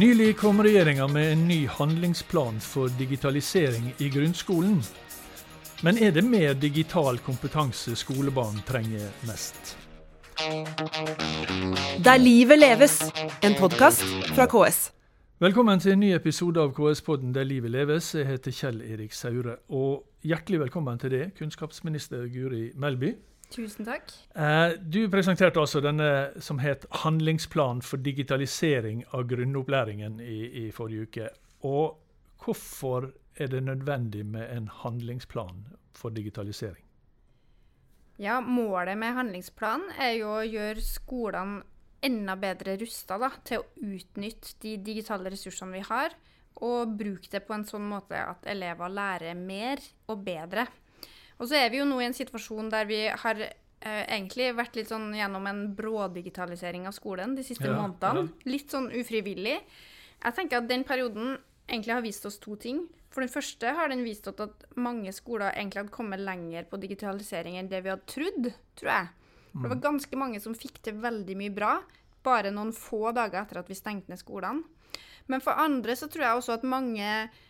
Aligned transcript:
Nylig 0.00 0.36
kom 0.36 0.62
regjeringa 0.62 1.08
med 1.08 1.32
en 1.32 1.48
ny 1.48 1.66
handlingsplan 1.68 2.60
for 2.60 2.88
digitalisering 2.88 3.90
i 3.98 4.08
grunnskolen. 4.08 4.78
Men 5.84 5.98
er 6.00 6.14
det 6.16 6.22
mer 6.24 6.54
digital 6.54 7.18
kompetanse 7.18 7.92
skolebarn 8.00 8.62
trenger 8.64 9.10
mest? 9.28 9.76
Der 12.04 12.16
livet 12.16 12.62
leves, 12.62 12.96
en 13.44 13.58
podkast 13.60 14.06
fra 14.32 14.48
KS. 14.48 14.80
Velkommen 15.38 15.80
til 15.84 15.92
en 15.92 16.00
ny 16.00 16.14
episode 16.16 16.64
av 16.64 16.72
KS-podden 16.72 17.34
Der 17.34 17.44
livet 17.44 17.70
leves. 17.70 18.14
Jeg 18.14 18.26
heter 18.26 18.56
Kjell 18.56 18.80
Erik 18.80 19.12
Saure. 19.12 19.58
Og 19.68 20.06
hjertelig 20.24 20.64
velkommen 20.64 20.98
til 20.98 21.12
deg, 21.12 21.36
kunnskapsminister 21.36 22.24
Guri 22.32 22.70
Melby. 22.72 23.18
Tusen 23.50 23.86
takk. 23.86 24.12
Eh, 24.38 24.76
du 24.78 25.08
presenterte 25.10 25.58
altså 25.60 25.80
denne 25.82 26.40
som 26.40 26.58
het 26.58 26.86
'Handlingsplan 26.90 27.82
for 27.82 27.96
digitalisering 27.96 29.04
av 29.12 29.26
grunnopplæringen' 29.26 30.20
i, 30.20 30.66
i 30.66 30.70
forrige 30.70 31.02
uke. 31.02 31.28
Og 31.62 31.98
hvorfor 32.44 33.10
er 33.36 33.46
det 33.46 33.62
nødvendig 33.62 34.26
med 34.26 34.56
en 34.56 34.68
handlingsplan 34.68 35.66
for 35.94 36.08
digitalisering? 36.08 36.84
Ja, 38.18 38.40
Målet 38.40 38.98
med 38.98 39.14
handlingsplanen 39.16 39.90
er 39.98 40.12
jo 40.12 40.28
å 40.28 40.44
gjøre 40.44 40.80
skolene 40.84 41.62
enda 42.02 42.34
bedre 42.36 42.76
rusta 42.80 43.18
til 43.44 43.62
å 43.62 43.66
utnytte 43.80 44.58
de 44.62 44.76
digitale 44.76 45.30
ressursene 45.32 45.72
vi 45.72 45.84
har, 45.88 46.14
og 46.60 46.96
bruke 46.98 47.30
det 47.32 47.42
på 47.46 47.54
en 47.54 47.64
sånn 47.64 47.86
måte 47.88 48.20
at 48.20 48.44
elever 48.46 48.92
lærer 48.92 49.34
mer 49.34 49.80
og 50.08 50.24
bedre. 50.24 50.66
Og 51.40 51.48
så 51.48 51.56
er 51.56 51.70
vi 51.72 51.80
jo 51.80 51.86
nå 51.88 51.98
i 52.02 52.06
en 52.10 52.16
situasjon 52.16 52.68
der 52.72 52.84
vi 52.88 53.00
har 53.08 53.38
eh, 53.40 54.02
egentlig 54.04 54.50
vært 54.58 54.76
litt 54.76 54.90
sånn 54.92 55.08
gjennom 55.16 55.46
en 55.48 55.62
brådigitalisering 55.78 56.86
av 56.86 56.92
skolen 56.96 57.34
de 57.38 57.44
siste 57.46 57.64
Ja, 57.68 57.76
månedene. 57.78 58.26
ja. 58.28 58.50
Litt 58.52 58.70
sånn 58.74 58.90
ufrivillig. 58.92 59.56
Jeg 60.20 60.36
tenker 60.36 60.60
at 60.60 60.68
den 60.68 60.84
perioden 60.84 61.38
egentlig 61.66 61.94
har 61.96 62.04
vist 62.04 62.26
oss 62.28 62.36
to 62.42 62.56
ting. 62.60 62.82
For 63.10 63.24
den 63.24 63.32
første 63.32 63.72
har 63.74 63.88
den 63.90 64.04
vist 64.04 64.28
oss 64.28 64.38
at 64.44 64.66
mange 64.76 65.10
skoler 65.16 65.54
egentlig 65.54 65.80
hadde 65.82 65.94
kommet 65.96 66.20
lenger 66.20 66.68
på 66.70 66.78
digitalisering 66.78 67.56
enn 67.58 67.70
det 67.72 67.80
vi 67.82 67.90
hadde 67.90 68.06
trodd, 68.06 68.52
tror 68.76 68.92
jeg. 68.92 69.08
For 69.50 69.64
det 69.64 69.70
var 69.72 69.80
ganske 69.88 70.16
mange 70.20 70.38
som 70.40 70.54
fikk 70.54 70.76
til 70.84 71.00
veldig 71.02 71.34
mye 71.40 71.50
bra 71.50 71.72
bare 72.22 72.52
noen 72.52 72.70
få 72.76 73.10
dager 73.16 73.40
etter 73.40 73.58
at 73.62 73.70
vi 73.70 73.74
stengte 73.74 74.12
ned 74.12 74.20
skolene. 74.20 74.62
Men 75.30 75.40
for 75.40 75.56
andre 75.58 75.94
så 75.96 76.06
tror 76.10 76.24
jeg 76.26 76.36
også 76.38 76.52
at 76.58 76.66
mange, 76.66 77.08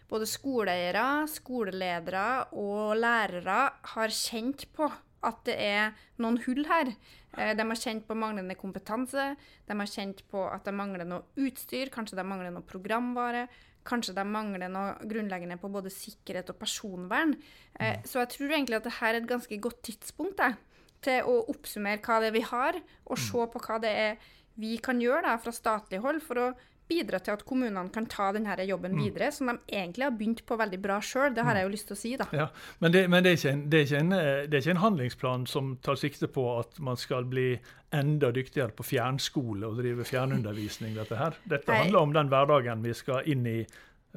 både 0.08 0.27
skoleeiere, 0.28 1.27
skoleledere 1.28 2.52
og 2.60 2.94
lærere, 3.00 3.69
har 3.82 4.08
kjent 4.08 4.66
på 4.76 4.90
at 5.22 5.40
det 5.44 5.56
er 5.60 5.90
noen 6.18 6.38
hull 6.46 6.64
her. 6.64 6.94
Eh, 7.36 7.54
De 7.54 7.66
har 7.66 7.76
kjent 7.76 8.06
på 8.08 8.16
manglende 8.16 8.56
kompetanse, 8.56 9.36
de 9.68 9.76
har 9.76 9.86
kjent 9.86 10.22
på 10.30 10.46
at 10.48 10.64
de 10.64 10.72
mangler 10.72 11.04
noe 11.04 11.22
utstyr, 11.36 11.90
kanskje 11.92 12.16
de 12.16 12.24
mangler 12.24 12.50
noe 12.54 12.62
programvare, 12.62 13.48
kanskje 13.84 14.14
de 14.14 14.24
mangler 14.24 14.68
noe 14.72 14.96
grunnleggende 15.08 15.58
på 15.60 15.70
både 15.72 15.92
sikkerhet 15.92 16.50
og 16.50 16.58
personvern. 16.58 17.36
Eh, 17.78 18.00
Så 18.04 18.20
jeg 18.20 18.28
tror 18.28 18.50
egentlig 18.50 18.76
at 18.76 18.84
dette 18.84 19.04
er 19.04 19.14
et 19.14 19.28
ganske 19.28 19.60
godt 19.60 19.82
tidspunkt 19.82 20.38
jeg, 20.38 20.56
til 21.02 21.22
å 21.24 21.44
oppsummere 21.48 22.00
hva 22.04 22.20
det 22.20 22.28
er 22.28 22.32
vi 22.32 22.40
har, 22.44 22.80
og 23.06 23.18
se 23.18 23.46
på 23.52 23.60
hva 23.60 23.80
det 23.80 23.90
er 23.90 24.16
vi 24.60 24.76
kan 24.78 25.00
gjøre 25.00 25.22
da, 25.22 25.36
fra 25.40 25.52
statlig 25.52 26.00
hold 26.00 26.20
for 26.20 26.36
å 26.36 26.54
bidra 26.91 27.20
til 27.22 27.36
at 27.38 27.44
kommunene 27.46 27.86
kan 27.94 28.08
ta 28.10 28.30
denne 28.36 28.56
jobben 28.69 28.96
videre, 28.98 29.30
som 29.33 29.52
de 29.52 29.56
egentlig 29.70 30.06
har 30.06 30.14
begynt 30.16 30.44
på 30.46 30.58
veldig 30.60 30.80
bra 30.83 30.98
sjøl. 31.05 31.32
Det 31.36 31.47
har 31.47 31.56
jeg 31.58 31.69
jo 31.69 31.74
lyst 31.74 31.91
til 31.91 31.97
å 31.97 32.00
si, 32.00 32.14
da. 32.20 32.27
Ja, 32.36 32.48
Men, 32.82 32.94
det, 32.97 33.05
men 33.12 33.24
det, 33.24 33.36
er 33.38 33.52
en, 33.55 33.66
det, 33.70 33.84
er 33.86 34.00
en, 34.02 34.14
det 34.14 34.56
er 34.58 34.64
ikke 34.64 34.77
en 34.77 34.84
handlingsplan 34.84 35.47
som 35.50 35.77
tar 35.84 36.00
sikte 36.00 36.28
på 36.30 36.47
at 36.58 36.82
man 36.82 36.98
skal 37.00 37.28
bli 37.30 37.55
enda 37.94 38.30
dyktigere 38.34 38.74
på 38.77 38.86
fjernskole 38.86 39.66
og 39.66 39.80
drive 39.80 40.06
fjernundervisning. 40.06 40.94
Dette 40.98 41.19
her. 41.19 41.38
Dette 41.50 41.74
handler 41.74 42.05
om 42.05 42.14
den 42.14 42.30
hverdagen 42.30 42.84
vi 42.87 42.94
skal 42.94 43.26
inn 43.31 43.47
i, 43.50 43.59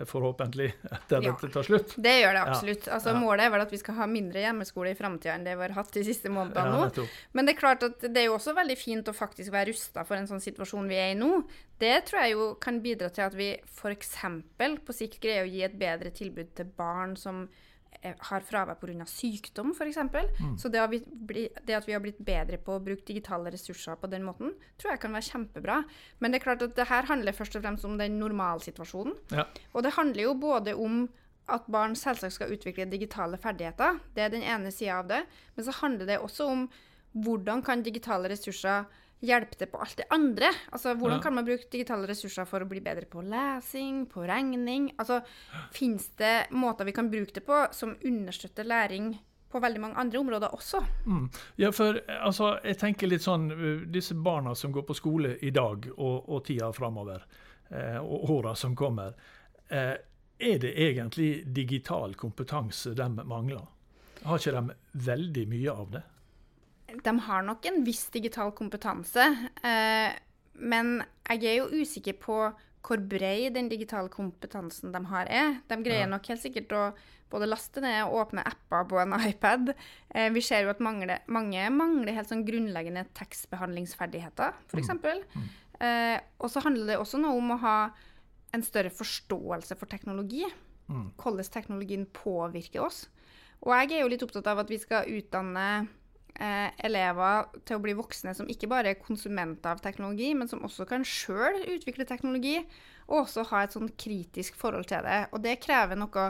forhåpentlig, 0.10 0.72
etter 0.92 1.22
Ja. 1.22 1.32
dette 1.32 1.50
tar 1.54 1.64
slutt. 1.64 1.96
Det 2.02 2.14
gjør 2.24 2.34
det 2.34 2.42
absolutt. 2.48 2.88
Altså, 2.88 3.14
Ja. 3.14 3.20
Målet 3.20 3.46
er 3.46 3.50
vel 3.52 3.62
at 3.62 3.72
vi 3.72 3.78
skal 3.78 3.96
ha 3.96 4.06
mindre 4.08 4.42
hjemmeskole 4.42 4.90
i 4.92 4.96
framtida 4.98 5.36
enn 5.36 5.44
det 5.46 5.56
vi 5.56 5.62
har 5.68 5.76
hatt 5.78 5.92
de 5.92 6.04
siste 6.04 6.30
månedene 6.34 6.66
Ja, 6.66 6.90
nå. 6.90 7.08
Men 7.34 7.46
det 7.46 7.56
er 7.56 7.60
klart 7.62 7.84
at 7.84 8.00
det 8.02 8.18
er 8.18 8.26
jo 8.26 8.38
også 8.38 8.56
veldig 8.56 8.78
fint 8.78 9.06
å 9.06 9.14
faktisk 9.14 9.52
være 9.52 9.68
rusta 9.70 10.04
for 10.06 10.16
en 10.16 10.26
sånn 10.28 10.42
situasjon 10.42 10.88
vi 10.90 10.96
er 10.96 11.12
i 11.12 11.20
nå. 11.20 11.44
Det 11.80 12.06
tror 12.06 12.22
jeg 12.24 12.32
jo 12.32 12.56
kan 12.56 12.82
bidra 12.82 13.12
til 13.14 13.22
at 13.22 13.34
vi 13.36 13.58
f.eks. 13.66 14.16
på 14.58 14.94
sikt 14.94 15.20
greier 15.22 15.46
å 15.46 15.52
gi 15.52 15.62
et 15.64 15.78
bedre 15.78 16.10
tilbud 16.12 16.56
til 16.56 16.66
barn 16.66 17.16
som 17.16 17.48
har 18.02 18.46
fravær 18.46 18.78
pga. 18.80 19.06
sykdom, 19.10 19.74
f.eks. 19.74 19.98
Mm. 19.98 20.58
Så 20.60 20.70
det, 20.70 20.80
har 20.82 20.88
vi 20.92 21.02
bli, 21.04 21.48
det 21.64 21.78
at 21.78 21.88
vi 21.88 21.96
har 21.96 22.04
blitt 22.04 22.22
bedre 22.24 22.58
på 22.58 22.78
å 22.78 22.84
bruke 22.84 23.06
digitale 23.08 23.52
ressurser 23.54 24.00
på 24.00 24.10
den 24.12 24.26
måten, 24.28 24.54
tror 24.78 24.94
jeg 24.94 25.04
kan 25.04 25.16
være 25.16 25.30
kjempebra. 25.30 25.82
Men 26.20 26.32
det 26.32 26.40
er 26.40 26.46
klart 26.48 26.66
at 26.66 26.76
det 26.78 26.88
her 26.90 27.10
handler 27.10 27.36
først 27.38 27.58
og 27.60 27.66
fremst 27.66 27.88
om 27.90 27.98
den 28.00 28.18
normalsituasjonen. 28.22 29.18
Ja. 29.34 29.48
Og 29.74 29.86
det 29.86 29.96
handler 29.98 30.28
jo 30.30 30.34
både 30.40 30.78
om 30.78 31.06
at 31.52 31.66
barn 31.72 31.96
selvsagt 32.00 32.38
skal 32.38 32.54
utvikle 32.56 32.88
digitale 32.88 33.38
ferdigheter. 33.42 34.00
Det 34.16 34.24
er 34.24 34.32
den 34.32 34.46
ene 34.48 34.72
sida 34.72 35.02
av 35.02 35.10
det. 35.12 35.24
Men 35.56 35.68
så 35.68 35.76
handler 35.82 36.08
det 36.08 36.20
også 36.24 36.48
om 36.52 36.68
hvordan 37.14 37.62
kan 37.66 37.84
digitale 37.86 38.32
ressurser 38.32 38.88
hjelpe 39.24 39.56
til 39.58 39.70
på 39.72 39.80
alt 39.82 39.96
det 39.98 40.06
andre? 40.12 40.50
Altså, 40.72 40.94
Hvordan 41.00 41.18
Ja. 41.20 41.24
kan 41.24 41.34
man 41.36 41.46
bruke 41.48 41.70
digitale 41.72 42.08
ressurser 42.08 42.46
for 42.46 42.60
å 42.62 42.68
bli 42.68 42.82
bedre 42.84 43.06
på 43.10 43.22
lesing, 43.24 44.06
på 44.12 44.26
regning? 44.28 44.92
Altså, 45.00 45.22
Fins 45.72 46.10
det 46.18 46.48
måter 46.52 46.86
vi 46.86 46.92
kan 46.92 47.10
bruke 47.10 47.34
det 47.34 47.46
på 47.46 47.68
som 47.74 47.96
understøtter 48.04 48.64
læring 48.68 49.18
på 49.52 49.60
veldig 49.62 49.80
mange 49.82 49.96
andre 50.02 50.20
områder 50.20 50.50
også? 50.54 50.82
Mm. 51.06 51.30
Ja, 51.58 51.70
for 51.72 51.96
eh, 51.96 52.26
altså, 52.26 52.60
jeg 52.64 52.78
tenker 52.82 53.08
litt 53.08 53.22
sånn 53.22 53.52
eh, 53.52 53.86
Disse 53.88 54.16
barna 54.16 54.56
som 54.56 54.72
går 54.74 54.82
på 54.88 54.96
skole 54.98 55.38
i 55.42 55.52
dag 55.52 55.88
og, 55.98 56.30
og 56.30 56.44
tida 56.46 56.72
framover, 56.74 57.24
eh, 57.70 57.98
og 58.02 58.30
åra 58.30 58.56
som 58.56 58.76
kommer, 58.76 59.14
eh, 59.70 59.96
er 60.40 60.58
det 60.60 60.74
egentlig 60.76 61.46
digital 61.54 62.16
kompetanse 62.16 62.96
de 62.98 63.08
mangler? 63.24 63.62
Har 64.26 64.38
ikke 64.40 64.52
de 64.58 64.74
veldig 65.06 65.48
mye 65.48 65.72
av 65.72 65.92
det? 65.92 66.02
De 67.04 67.14
har 67.26 67.42
nok 67.48 67.66
en 67.66 67.82
viss 67.88 68.06
digital 68.14 68.52
kompetanse, 68.54 69.24
eh, 69.64 70.14
men 70.62 71.04
jeg 71.30 71.44
er 71.50 71.56
jo 71.64 71.82
usikker 71.82 72.14
på 72.22 72.38
hvor 72.84 73.00
bred 73.08 73.54
den 73.56 73.70
digitale 73.72 74.10
kompetansen 74.12 74.92
de 74.92 75.02
har 75.08 75.26
er. 75.32 75.62
De 75.70 75.78
greier 75.82 76.04
Ja. 76.04 76.12
nok 76.12 76.26
helt 76.28 76.42
sikkert 76.44 76.72
å 76.76 76.94
både 77.32 77.48
laste 77.48 77.82
ned 77.82 78.04
og 78.06 78.28
åpne 78.28 78.44
apper 78.46 78.84
på 78.92 79.00
en 79.02 79.14
iPad. 79.30 79.74
Eh, 80.14 80.30
vi 80.30 80.42
ser 80.42 80.64
jo 80.64 80.70
at 80.70 80.80
mangler, 80.84 81.24
mange 81.28 81.64
mangler 81.72 82.14
helt 82.14 82.28
sånn 82.30 82.46
grunnleggende 82.46 83.06
tekstbehandlingsferdigheter, 83.16 84.54
f.eks. 84.68 84.90
Eh, 85.80 86.20
og 86.40 86.52
så 86.52 86.62
handler 86.62 86.92
det 86.92 87.00
også 87.00 87.18
noe 87.24 87.38
om 87.40 87.56
å 87.56 87.60
ha 87.64 87.78
en 88.54 88.62
større 88.62 88.92
forståelse 88.94 89.76
for 89.80 89.90
teknologi. 89.90 90.44
Mm. 90.92 91.14
Hvordan 91.18 91.50
teknologien 91.50 92.06
påvirker 92.06 92.84
oss. 92.84 93.08
Og 93.64 93.72
jeg 93.80 93.94
er 93.98 94.04
jo 94.04 94.12
litt 94.12 94.24
opptatt 94.28 94.48
av 94.52 94.60
at 94.60 94.70
vi 94.70 94.78
skal 94.78 95.08
utdanne 95.08 95.88
eh, 96.40 96.70
elever 96.86 97.50
til 97.66 97.78
å 97.78 97.84
bli 97.84 97.96
voksne 97.98 98.34
som 98.38 98.50
ikke 98.50 98.70
bare 98.72 98.94
er 98.94 99.02
konsumenter 99.02 99.74
av 99.74 99.84
teknologi, 99.84 100.34
men 100.38 100.50
som 100.50 100.64
også 100.66 100.88
kan 100.90 101.06
sjøl 101.08 101.62
utvikle 101.76 102.08
teknologi, 102.10 102.60
og 103.10 103.26
også 103.26 103.48
ha 103.52 103.64
et 103.64 103.76
sånn 103.76 103.92
kritisk 104.00 104.58
forhold 104.60 104.88
til 104.92 105.04
det. 105.06 105.26
Og 105.34 105.44
det 105.44 105.60
krever 105.64 106.00
noe 106.00 106.30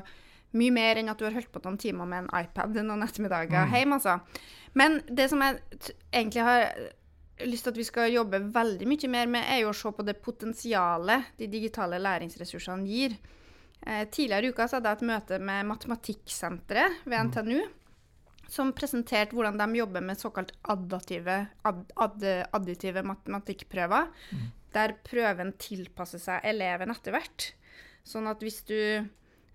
mye 0.58 0.74
mer 0.74 1.00
enn 1.02 1.10
at 1.10 1.20
du 1.20 1.26
har 1.26 1.36
holdt 1.36 1.52
på 1.54 1.62
noen 1.64 1.80
timer 1.82 2.10
med 2.10 2.26
en 2.26 2.34
iPad 2.44 2.76
noen 2.82 3.06
ettermiddager 3.06 3.72
hjemme, 3.74 3.98
altså. 3.98 4.20
Men 4.78 5.00
det 5.08 5.30
som 5.32 5.42
jeg 5.42 5.62
egentlig 6.14 6.46
har 6.46 6.68
lyst 7.48 7.66
til 7.66 7.74
at 7.74 7.80
vi 7.80 7.86
skal 7.88 8.14
jobbe 8.14 8.42
veldig 8.54 8.88
mye 8.90 9.10
mer 9.12 9.30
med, 9.38 9.48
er 9.50 9.64
jo 9.64 9.72
å 9.72 9.78
se 9.78 9.92
på 9.94 10.06
det 10.06 10.20
potensialet 10.24 11.34
de 11.40 11.50
digitale 11.50 12.00
læringsressursene 12.02 12.86
gir. 12.90 13.16
Eh, 13.82 14.06
tidligere 14.10 14.48
i 14.48 14.54
uka 14.54 14.68
så 14.68 14.78
hadde 14.78 14.94
jeg 14.94 15.02
et 15.02 15.10
møte 15.10 15.40
med 15.44 15.68
Matematikksenteret 15.68 17.02
ved 17.04 17.30
NTNU, 17.30 17.64
som 18.52 18.74
presenterte 18.76 19.36
hvordan 19.36 19.58
de 19.60 19.80
jobber 19.80 20.04
med 20.06 20.20
såkalt 20.20 20.54
additive, 20.70 21.40
ad, 21.64 21.84
ad, 21.96 22.24
additive 22.54 23.04
matematikkprøver, 23.08 24.12
der 24.74 24.96
prøven 25.06 25.54
tilpasser 25.62 26.22
seg 26.22 26.46
eleven 26.50 26.94
etter 26.94 27.16
hvert. 27.16 27.50
Sånn 28.04 28.28
at 28.28 28.42
hvis 28.44 28.62
du 28.68 28.78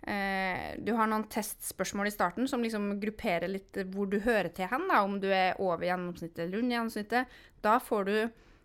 eh, 0.09 0.75
du 0.79 0.93
har 0.97 1.11
noen 1.11 1.27
testspørsmål 1.31 2.11
i 2.11 2.15
starten 2.15 2.49
som 2.51 2.65
liksom 2.65 2.95
grupperer 3.03 3.51
litt 3.51 3.81
hvor 3.93 4.09
du 4.11 4.19
hører 4.25 4.51
til 4.55 4.71
hen, 4.71 4.89
da, 4.91 5.03
om 5.05 5.19
du 5.21 5.29
er 5.29 5.59
over 5.61 5.85
gjennomsnittet 5.89 6.47
eller 6.47 6.63
under 6.63 6.79
gjennomsnittet, 6.79 7.41
da 7.65 7.79
får 7.83 8.09
du 8.09 8.17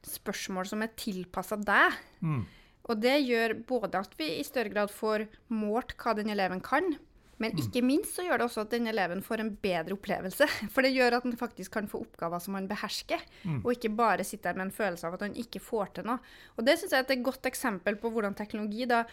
spørsmål 0.03 0.67
som 0.67 0.83
er 0.83 0.93
tilpassa 0.99 1.57
deg. 1.59 1.97
Mm. 2.23 2.43
Og 2.91 2.99
det 2.99 3.15
gjør 3.23 3.55
både 3.67 4.01
at 4.03 4.15
vi 4.19 4.27
i 4.37 4.45
større 4.45 4.71
grad 4.73 4.91
får 4.91 5.27
målt 5.55 5.95
hva 5.99 6.15
den 6.17 6.31
eleven 6.33 6.59
kan, 6.63 6.95
men 7.41 7.57
ikke 7.57 7.81
minst 7.85 8.15
så 8.15 8.23
gjør 8.23 8.37
det 8.37 8.45
også 8.45 8.61
at 8.61 8.71
den 8.75 8.87
eleven 8.87 9.21
får 9.25 9.39
en 9.41 9.55
bedre 9.55 9.95
opplevelse. 9.97 10.47
For 10.73 10.81
det 10.85 10.93
gjør 10.93 11.17
at 11.17 11.23
han 11.23 11.37
faktisk 11.37 11.71
kan 11.71 11.87
få 11.87 12.01
oppgaver 12.05 12.39
som 12.39 12.53
han 12.55 12.67
behersker, 12.69 13.21
og 13.63 13.71
ikke 13.73 13.89
bare 13.95 14.23
sitter 14.23 14.51
der 14.53 14.59
med 14.61 14.67
en 14.69 14.75
følelse 14.77 15.07
av 15.07 15.13
at 15.17 15.21
han 15.27 15.35
ikke 15.35 15.59
får 15.63 15.93
til 15.95 16.05
noe. 16.11 16.19
Og 16.57 16.65
det 16.67 16.77
syns 16.79 16.91
jeg 16.93 17.03
er 17.05 17.11
et 17.17 17.23
godt 17.25 17.45
eksempel 17.49 17.97
på 18.01 18.11
hvordan 18.13 18.35
teknologi 18.37 18.85
da 18.89 19.03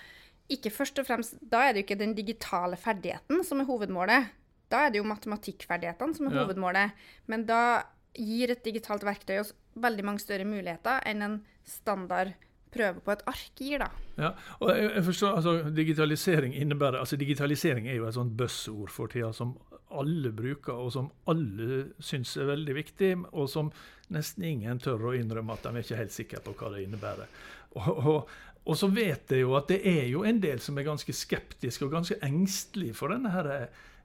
ikke 0.51 0.71
først 0.75 0.99
og 0.99 1.07
fremst 1.07 1.37
Da 1.47 1.63
er 1.69 1.73
det 1.73 1.83
jo 1.83 1.87
ikke 1.87 1.99
den 2.01 2.15
digitale 2.19 2.77
ferdigheten 2.77 3.45
som 3.47 3.61
er 3.63 3.69
hovedmålet. 3.69 4.31
Da 4.71 4.87
er 4.87 4.91
det 4.91 4.99
jo 4.99 5.07
matematikkferdighetene 5.07 6.17
som 6.17 6.27
er 6.27 6.35
Ja. 6.35 6.45
hovedmålet. 6.45 6.93
Men 7.27 7.45
da 7.47 7.83
gir 8.15 8.51
et 8.51 8.65
digitalt 8.65 9.03
verktøy 9.07 9.39
oss 9.41 9.53
veldig 9.79 10.05
mange 10.05 10.19
større 10.19 10.45
muligheter 10.45 11.01
enn 11.07 11.23
en 11.23 11.37
standard 11.65 12.35
prøve 12.73 13.03
på 13.05 13.15
et 13.15 13.25
ark 13.31 13.59
gir, 13.59 13.83
da. 13.83 13.89
Ja, 14.21 14.31
og 14.61 14.73
jeg, 14.77 15.05
forstår, 15.07 15.39
altså 15.41 15.71
Digitalisering 15.75 16.55
innebærer, 16.57 17.01
altså 17.01 17.17
digitalisering 17.21 17.89
er 17.89 17.99
jo 17.99 18.09
et 18.09 18.17
sånt 18.17 18.37
buzzord 18.37 18.93
for 18.93 19.11
tida 19.13 19.33
som 19.37 19.57
alle 19.91 20.31
bruker, 20.35 20.77
og 20.77 20.93
som 20.95 21.09
alle 21.31 21.81
syns 21.99 22.37
er 22.39 22.51
veldig 22.53 22.77
viktig, 22.77 23.11
og 23.33 23.49
som 23.51 23.73
nesten 24.15 24.47
ingen 24.47 24.79
tør 24.83 25.11
å 25.11 25.17
innrømme 25.19 25.57
at 25.57 25.67
de 25.67 25.73
er 25.75 25.85
ikke 25.85 25.99
helt 25.99 26.15
sikre 26.15 26.45
på 26.45 26.55
hva 26.59 26.71
det 26.75 26.85
innebærer. 26.87 27.31
Og, 27.75 27.89
og, 27.91 28.33
og 28.67 28.79
så 28.79 28.91
vet 28.95 29.33
jeg 29.35 29.45
jo 29.45 29.57
at 29.59 29.71
det 29.71 29.81
er 29.87 30.05
jo 30.11 30.25
en 30.27 30.41
del 30.43 30.63
som 30.63 30.79
er 30.79 30.87
ganske 30.87 31.15
skeptiske 31.15 31.87
og 31.87 31.95
ganske 31.95 32.19
engstelige 32.27 32.99
for 32.99 33.15
denne 33.15 33.33
her 33.35 33.51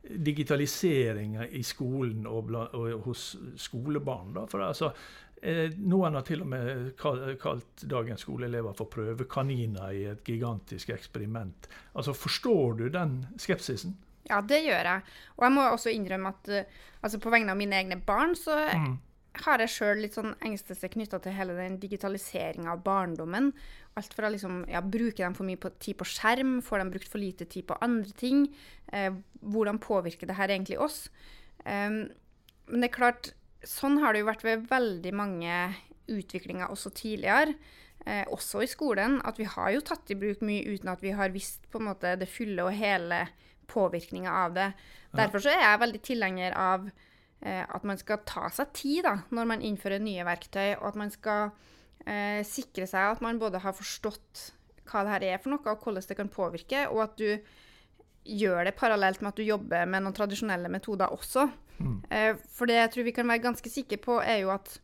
digitaliseringa 0.05 1.47
i 1.57 1.63
skolen 1.65 2.27
og, 2.29 2.43
bla, 2.49 2.67
og, 2.77 2.91
hos 3.07 3.31
skolebarn. 3.57 4.35
Da. 4.35 4.43
For 4.49 4.61
altså, 4.61 4.91
Eh, 4.93 5.24
noen 5.77 6.15
har 6.17 6.23
til 6.25 6.41
og 6.41 6.47
med 6.49 6.93
kalt 6.97 7.83
dagens 7.91 8.23
skoleelever 8.25 8.73
for 8.77 8.89
prøvekaniner 8.89 9.91
i 9.93 10.05
et 10.09 10.23
gigantisk 10.25 10.89
eksperiment. 10.95 11.67
Altså, 11.93 12.15
Forstår 12.17 12.79
du 12.79 12.87
den 12.89 13.19
skepsisen? 13.37 13.97
Ja, 14.29 14.41
det 14.41 14.63
gjør 14.65 14.87
jeg. 14.89 15.03
Og 15.37 15.45
jeg 15.45 15.53
må 15.53 15.65
også 15.69 15.93
innrømme 15.93 16.31
at 16.33 16.49
eh, 16.49 16.71
altså 17.05 17.19
på 17.21 17.33
vegne 17.33 17.53
av 17.53 17.59
mine 17.59 17.77
egne 17.77 17.99
barn, 18.01 18.33
så 18.37 18.57
mm. 18.73 18.95
har 19.45 19.61
jeg 19.61 19.73
sjøl 19.75 20.01
litt 20.01 20.17
sånn 20.17 20.33
engstelse 20.45 20.89
knytta 20.95 21.19
til 21.21 21.35
hele 21.37 21.57
den 21.59 21.77
digitaliseringa 21.81 22.73
av 22.73 22.81
barndommen. 22.87 23.51
Alt 23.99 24.17
fra 24.17 24.31
liksom, 24.33 24.63
ja, 24.71 24.81
Bruker 24.81 25.27
de 25.27 25.37
for 25.37 25.47
mye 25.47 25.61
på, 25.61 25.71
tid 25.77 25.99
på 25.99 26.09
skjerm? 26.09 26.57
Får 26.65 26.81
de 26.81 26.91
brukt 26.95 27.11
for 27.11 27.21
lite 27.21 27.45
tid 27.45 27.67
på 27.69 27.77
andre 27.85 28.17
ting? 28.17 28.47
Eh, 28.91 29.11
hvordan 29.45 29.81
påvirker 29.83 30.31
det 30.31 30.39
her 30.39 30.49
egentlig 30.49 30.81
oss? 30.81 31.05
Um, 31.65 32.07
men 32.65 32.81
det 32.81 32.89
er 32.89 32.97
klart, 32.97 33.31
sånn 33.67 33.99
har 34.01 34.13
det 34.13 34.23
jo 34.23 34.29
vært 34.29 34.45
ved 34.45 34.67
veldig 34.69 35.13
mange 35.17 35.57
utviklinger 36.11 36.71
også 36.71 36.91
tidligere. 36.95 37.55
Eh, 38.05 38.21
også 38.29 38.61
i 38.61 38.69
skolen. 38.69 39.17
At 39.25 39.39
vi 39.41 39.47
har 39.49 39.71
jo 39.73 39.81
tatt 39.85 40.11
i 40.13 40.19
bruk 40.19 40.43
mye 40.45 40.75
uten 40.75 40.91
at 40.91 41.01
vi 41.01 41.15
har 41.17 41.33
visst 41.33 41.65
på 41.73 41.81
en 41.81 41.89
måte 41.89 42.13
det 42.21 42.29
fulle 42.29 42.67
og 42.67 42.75
hele 42.77 43.23
påvirkninga 43.71 44.29
av 44.45 44.53
det. 44.53 44.69
Derfor 45.15 45.41
så 45.41 45.49
er 45.53 45.63
jeg 45.63 45.81
veldig 45.81 46.01
tilhenger 46.05 46.57
av 46.59 46.85
eh, 47.41 47.63
at 47.63 47.87
man 47.87 47.97
skal 47.97 48.21
ta 48.27 48.45
seg 48.53 48.73
tid 48.77 49.07
da, 49.07 49.15
når 49.33 49.49
man 49.49 49.63
innfører 49.65 50.03
nye 50.03 50.25
verktøy, 50.27 50.75
og 50.77 50.91
at 50.91 50.99
man 51.01 51.13
skal 51.13 51.49
eh, 52.05 52.43
sikre 52.45 52.85
seg 52.89 53.15
at 53.15 53.25
man 53.25 53.41
både 53.41 53.63
har 53.63 53.73
forstått 53.73 54.49
hva 54.85 55.01
det 55.01 55.15
her 55.15 55.27
er 55.31 55.41
for 55.41 55.55
noe, 55.55 55.65
og 55.65 55.81
hvordan 55.81 56.05
det 56.05 56.19
kan 56.19 56.29
påvirke, 56.29 56.85
og 56.91 57.07
at 57.07 57.17
du 57.17 57.29
gjør 58.25 58.67
det 58.67 58.77
parallelt 58.77 59.21
med 59.21 59.33
at 59.33 59.39
du 59.41 59.47
jobber 59.47 59.89
med 59.89 60.05
noen 60.05 60.17
tradisjonelle 60.17 60.69
metoder 60.69 61.13
også. 61.13 61.47
Mm. 61.79 61.99
Eh, 62.09 62.31
for 62.55 62.69
det 62.69 62.79
jeg 62.79 62.91
tror 62.93 63.07
vi 63.07 63.15
kan 63.15 63.29
være 63.29 63.43
ganske 63.43 63.71
sikre 63.71 63.99
på, 64.01 64.19
er 64.23 64.43
jo 64.43 64.51
at 64.53 64.77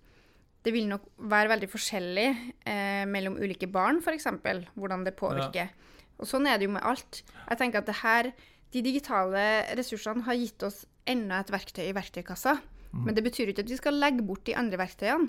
det 0.66 0.74
vil 0.76 0.90
nok 0.90 1.08
være 1.32 1.50
veldig 1.56 1.70
forskjellig 1.72 2.28
eh, 2.70 3.04
mellom 3.10 3.40
ulike 3.42 3.70
barn, 3.72 4.02
f.eks. 4.04 4.28
Hvordan 4.76 5.06
det 5.08 5.16
påvirker. 5.18 5.72
Ja. 5.72 6.10
Og 6.22 6.30
sånn 6.30 6.46
er 6.46 6.60
det 6.60 6.68
jo 6.68 6.76
med 6.76 6.86
alt. 6.86 7.24
Jeg 7.48 7.62
tenker 7.62 7.82
at 7.82 7.90
det 7.90 8.02
her, 8.04 8.34
De 8.72 8.80
digitale 8.80 9.42
ressursene 9.76 10.24
har 10.24 10.38
gitt 10.40 10.64
oss 10.64 10.86
enda 11.04 11.42
et 11.42 11.50
verktøy 11.52 11.90
i 11.90 11.96
verktøykassa. 11.96 12.54
Mm. 12.94 13.02
Men 13.04 13.18
det 13.18 13.24
betyr 13.26 13.50
ikke 13.52 13.66
at 13.66 13.72
vi 13.72 13.76
skal 13.76 13.98
legge 14.00 14.24
bort 14.24 14.46
de 14.48 14.56
andre 14.56 14.80
verktøyene. 14.80 15.28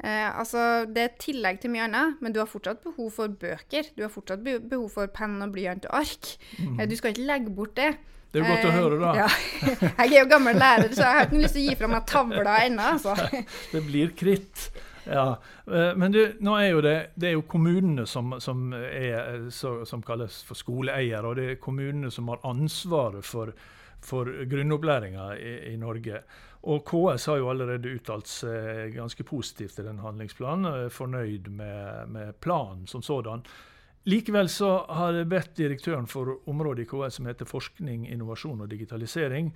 Eh, 0.00 0.38
altså, 0.38 0.88
det 0.88 1.02
er 1.02 1.10
et 1.10 1.20
tillegg 1.20 1.60
til 1.60 1.70
mye 1.74 1.84
annet, 1.84 2.16
men 2.24 2.32
du 2.32 2.40
har 2.40 2.48
fortsatt 2.48 2.80
behov 2.82 3.12
for 3.18 3.28
bøker. 3.30 3.92
Du 3.96 4.02
har 4.02 4.12
fortsatt 4.12 4.42
behov 4.42 4.88
for 4.94 5.10
penn 5.12 5.36
og 5.44 5.52
blyant 5.54 5.86
og 5.90 6.00
ark. 6.00 6.32
Mm. 6.58 6.80
Eh, 6.80 6.88
du 6.88 6.96
skal 6.98 7.12
ikke 7.14 7.28
legge 7.28 7.54
bort 7.54 7.76
det. 7.76 7.92
Det 8.30 8.38
er 8.38 8.44
jo 8.44 8.52
godt 8.54 8.68
å 8.68 8.74
høre, 8.76 8.98
da. 9.00 9.12
Ja. 9.24 9.30
Jeg 10.04 10.12
er 10.12 10.20
jo 10.20 10.28
gammel 10.30 10.60
lærer, 10.60 10.92
så 10.94 11.02
jeg 11.02 11.16
har 11.16 11.26
ikke 11.26 11.40
lyst 11.42 11.56
til 11.56 11.64
å 11.64 11.66
gi 11.66 11.78
fra 11.80 11.88
meg 11.90 12.06
tavla 12.06 12.54
ennå. 12.62 12.92
Altså. 12.94 13.42
Det 13.74 13.82
blir 13.88 14.12
kritt. 14.14 14.68
Ja, 15.08 15.40
eh, 15.66 15.96
Men 15.96 16.14
du, 16.14 16.20
nå 16.38 16.54
er 16.60 16.68
jo 16.68 16.82
det, 16.84 16.94
det 17.18 17.30
er 17.30 17.34
jo 17.34 17.46
kommunene 17.50 18.06
som, 18.06 18.36
som, 18.38 18.68
er, 18.76 19.48
så, 19.50 19.80
som 19.88 20.04
kalles 20.06 20.42
for 20.46 20.58
skoleeiere, 20.58 21.24
og 21.26 21.40
det 21.40 21.48
er 21.48 21.58
kommunene 21.62 22.12
som 22.14 22.30
har 22.30 22.44
ansvaret 22.46 23.26
for, 23.26 23.50
for 24.04 24.30
grunnopplæringa 24.52 25.32
i, 25.34 25.56
i, 25.72 25.74
Norge. 25.80 26.22
Og 26.70 26.84
KS 26.86 27.26
har 27.32 27.40
jo 27.40 27.50
allerede 27.50 27.96
uttalt 27.96 28.28
seg 28.30 28.94
ganske 28.94 29.24
positivt 29.26 29.78
til 29.80 29.88
den 29.88 30.02
handlingsplanen, 30.04 30.90
fornøyd 30.92 31.48
med, 31.48 32.14
med 32.14 32.38
planen 32.44 32.86
som 32.86 33.02
sådan. 33.02 33.42
Likevel 34.08 34.48
så 34.48 34.68
har 34.88 35.12
jeg 35.12 35.28
bedt 35.28 35.58
direktøren 35.58 36.06
for 36.08 36.38
området 36.48 36.86
i 36.86 36.88
KS 36.88 37.18
som 37.18 37.26
heter 37.28 37.48
Forskning, 37.48 38.06
innovasjon 38.08 38.62
og 38.64 38.70
digitalisering, 38.70 39.50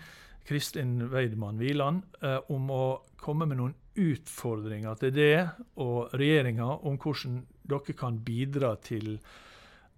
Kristin 0.44 0.98
Weidmann 1.08 1.56
Wieland, 1.56 2.02
eh, 2.20 2.36
om 2.52 2.68
å 2.68 2.84
komme 3.16 3.48
med 3.48 3.56
noen 3.56 3.72
utfordringer 3.96 4.98
til 5.00 5.14
det 5.16 5.38
og 5.80 6.12
regjeringa 6.12 6.66
om 6.84 6.98
hvordan 7.00 7.40
dere 7.64 7.96
kan 7.96 8.18
bidra 8.26 8.74
til 8.84 9.16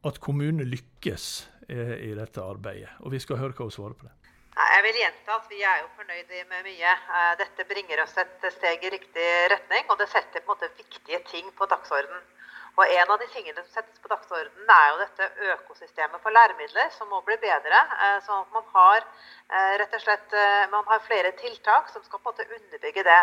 at 0.07 0.21
kommunene 0.23 0.69
lykkes 0.69 1.27
eh, 1.67 1.97
i 2.07 2.13
dette 2.15 2.45
arbeidet. 2.45 2.93
Og 3.03 3.11
Vi 3.17 3.23
skal 3.25 3.43
høre 3.43 3.57
hva 3.57 3.67
hun 3.67 3.75
svarer 3.75 3.99
på 3.99 4.07
det. 4.07 4.15
Jeg 4.57 4.85
vil 4.87 5.03
gjenta 5.03 5.35
at 5.41 5.51
vi 5.51 5.59
er 5.67 5.83
jo 5.83 5.91
fornøyde 5.99 6.47
med 6.53 6.71
mye. 6.71 6.95
Eh, 6.95 7.35
dette 7.43 7.67
bringer 7.67 8.07
oss 8.07 8.15
et 8.23 8.47
steg 8.55 8.87
i 8.87 8.95
riktig 8.95 9.29
retning, 9.51 9.91
og 9.91 9.99
det 9.99 10.07
setter 10.15 10.47
på 10.47 10.55
en 10.55 10.55
måte 10.55 10.71
viktige 10.79 11.25
ting 11.33 11.51
på 11.59 11.67
dagsordenen. 11.67 12.23
Og 12.77 12.91
En 12.93 13.11
av 13.11 13.21
de 13.21 13.27
tingene 13.33 13.63
som 13.63 13.69
settes 13.73 14.01
på 14.05 14.11
dagsordenen, 14.13 14.71
er 14.73 14.89
jo 14.91 14.97
dette 15.01 15.29
økosystemet 15.53 16.21
for 16.21 16.35
læremidler, 16.37 16.91
som 16.93 17.09
må 17.09 17.23
bli 17.25 17.37
bedre. 17.41 17.79
Eh, 18.07 18.19
sånn 18.27 18.43
at 18.43 18.51
man 18.53 18.67
har 18.75 18.99
eh, 19.01 19.77
rett 19.81 19.95
og 19.97 20.03
slett, 20.03 20.35
eh, 20.37 20.67
man 20.75 20.85
har 20.91 21.01
flere 21.07 21.33
tiltak 21.41 21.89
som 21.93 22.05
skal 22.05 22.21
på 22.21 22.29
en 22.29 22.35
måte 22.35 22.59
underbygge 22.59 23.07
det. 23.09 23.23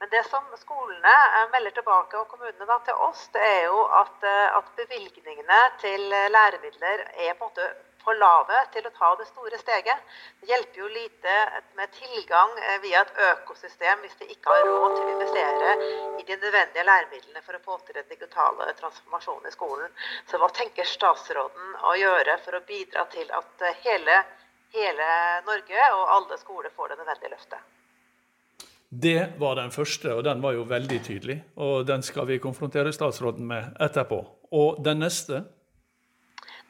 Men 0.00 0.12
det 0.14 0.22
som 0.30 0.48
skolene 0.62 1.12
melder 1.52 1.76
tilbake, 1.76 2.16
og 2.22 2.32
kommunene 2.32 2.68
da, 2.70 2.78
til 2.88 3.04
oss, 3.08 3.26
det 3.36 3.44
er 3.50 3.62
jo 3.68 3.84
at, 4.00 4.24
at 4.60 4.72
bevilgningene 4.80 5.60
til 5.80 6.08
læremidler 6.32 7.04
er 7.04 7.36
på 7.36 7.48
en 7.48 7.50
måte 7.50 7.68
for 8.06 8.18
lave 8.22 8.60
til 8.74 8.86
å 8.86 8.92
ta 8.94 9.10
det 9.18 9.26
store 9.26 9.58
steget. 9.58 10.14
Det 10.40 10.50
hjelper 10.50 10.82
jo 10.82 10.90
lite 10.94 11.36
med 11.78 11.92
tilgang 11.96 12.54
eh, 12.62 12.78
via 12.84 13.02
et 13.02 13.20
økosystem 13.32 14.04
hvis 14.04 14.18
de 14.20 14.30
ikke 14.30 14.52
har 14.52 14.66
råd 14.70 14.94
til 14.94 15.04
å 15.04 15.14
investere 15.16 15.72
i 16.20 16.26
de 16.28 16.38
nødvendige 16.38 16.86
læremidlene 16.86 17.42
for 17.46 17.58
å 17.58 17.62
få 17.64 17.78
til 17.86 17.98
den 17.98 18.08
digitale 18.12 18.68
transformasjonen 18.80 19.50
i 19.50 19.54
skolen. 19.54 19.96
Så 20.30 20.38
hva 20.42 20.50
tenker 20.54 20.86
statsråden 20.86 21.78
å 21.82 21.96
gjøre 21.98 22.38
for 22.44 22.58
å 22.58 22.66
bidra 22.68 23.08
til 23.14 23.32
at 23.34 23.66
eh, 23.66 23.80
hele, 23.88 24.20
hele 24.76 25.08
Norge 25.48 25.90
og 25.96 26.14
alle 26.20 26.38
skoler 26.42 26.74
får 26.76 26.94
det 26.94 27.00
nødvendige 27.02 27.34
løftet? 27.34 27.72
Det 28.88 29.32
var 29.40 29.58
den 29.58 29.74
første, 29.74 30.14
og 30.14 30.22
den 30.24 30.38
var 30.40 30.54
jo 30.54 30.62
veldig 30.62 31.00
tydelig. 31.02 31.40
Og 31.58 31.82
den 31.88 32.06
skal 32.06 32.28
vi 32.30 32.38
konfrontere 32.38 32.94
statsråden 32.94 33.42
med 33.50 33.74
etterpå. 33.82 34.20
Og 34.54 34.78
den 34.84 35.02
neste? 35.02 35.42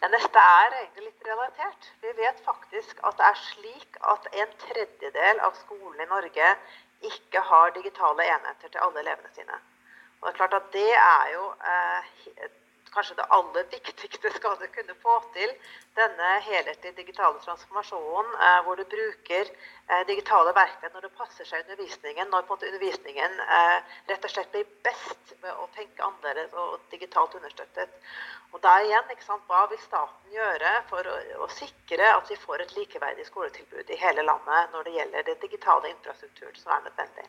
Den 0.01 0.13
neste 0.13 0.39
er 0.39 0.75
egentlig 0.79 1.07
litt 1.07 1.29
relatert. 1.29 1.87
Vi 2.03 2.13
vet 2.19 2.43
faktisk 2.45 3.01
at 3.09 3.17
det 3.19 3.29
er 3.31 3.39
slik 3.43 3.97
at 4.13 4.29
en 4.43 4.53
tredjedel 4.67 5.41
av 5.47 5.57
skolene 5.63 6.05
i 6.05 6.11
Norge 6.11 6.51
ikke 7.11 7.41
har 7.51 7.73
digitale 7.77 8.27
enheter 8.35 8.73
til 8.73 8.85
alle 8.85 9.03
elevene 9.05 9.33
sine. 9.37 9.59
Og 10.21 10.29
det 10.29 10.35
er 10.35 10.39
klart 10.41 10.59
at 10.59 10.71
det 10.75 10.93
er 11.01 11.33
jo 11.33 11.49
eh, 11.73 12.13
kanskje 12.97 13.17
det 13.19 13.27
aller 13.37 13.65
viktigste 13.71 14.31
skal 14.35 14.57
du 14.61 14.67
kunne 14.77 14.95
få 15.03 15.17
til 15.35 15.53
denne 15.99 16.29
helhetlige 16.45 16.97
digitale 16.97 17.41
transformasjonen, 17.45 18.31
eh, 18.47 18.61
hvor 18.65 18.79
du 18.81 18.85
bruker 18.95 19.45
eh, 19.45 20.03
digitale 20.11 20.55
verktøy 20.57 20.89
når 20.95 21.07
det 21.07 21.13
passer 21.21 21.49
seg 21.49 21.65
undervisningen, 21.65 22.31
når 22.31 22.47
på 22.47 22.55
en 22.55 22.55
måte 22.55 22.71
undervisningen 22.71 23.41
eh, 23.59 23.79
rett 24.11 24.29
og 24.29 24.33
slett 24.33 24.53
blir 24.55 24.69
best 24.87 25.35
ved 25.43 25.53
å 25.53 25.69
tenke 25.77 26.05
annerledes 26.09 26.57
og 26.63 26.79
digitalt 26.95 27.37
understøttet. 27.41 27.93
Og 28.55 28.63
der 28.65 28.87
igjen, 28.87 29.11
ikke 29.13 29.27
sant, 29.27 29.45
Hva 29.51 29.67
vil 29.71 29.81
staten 29.83 30.33
gjøre 30.33 30.73
for 30.91 31.09
å, 31.11 31.17
å 31.45 31.49
sikre 31.53 32.09
at 32.15 32.31
vi 32.31 32.39
får 32.41 32.65
et 32.65 32.77
likeverdig 32.79 33.27
skoletilbud 33.29 33.91
i 33.93 34.01
hele 34.01 34.25
landet 34.25 34.73
når 34.73 34.89
det 34.89 34.97
gjelder 34.97 35.29
den 35.29 35.43
digitale 35.43 35.93
infrastrukturen 35.93 36.57
som 36.57 36.73
er 36.77 36.87
nødvendig? 36.89 37.29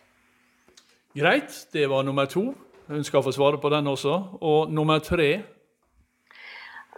Greit, 1.18 1.60
det 1.74 1.90
var 1.90 2.06
nummer 2.08 2.30
to. 2.30 2.52
Hun 2.88 3.04
skal 3.04 3.24
få 3.24 3.34
svare 3.36 3.60
på 3.60 3.70
den 3.74 3.88
også. 3.88 4.14
Og 4.42 4.72
nummer 4.72 5.00
tre 5.04 5.57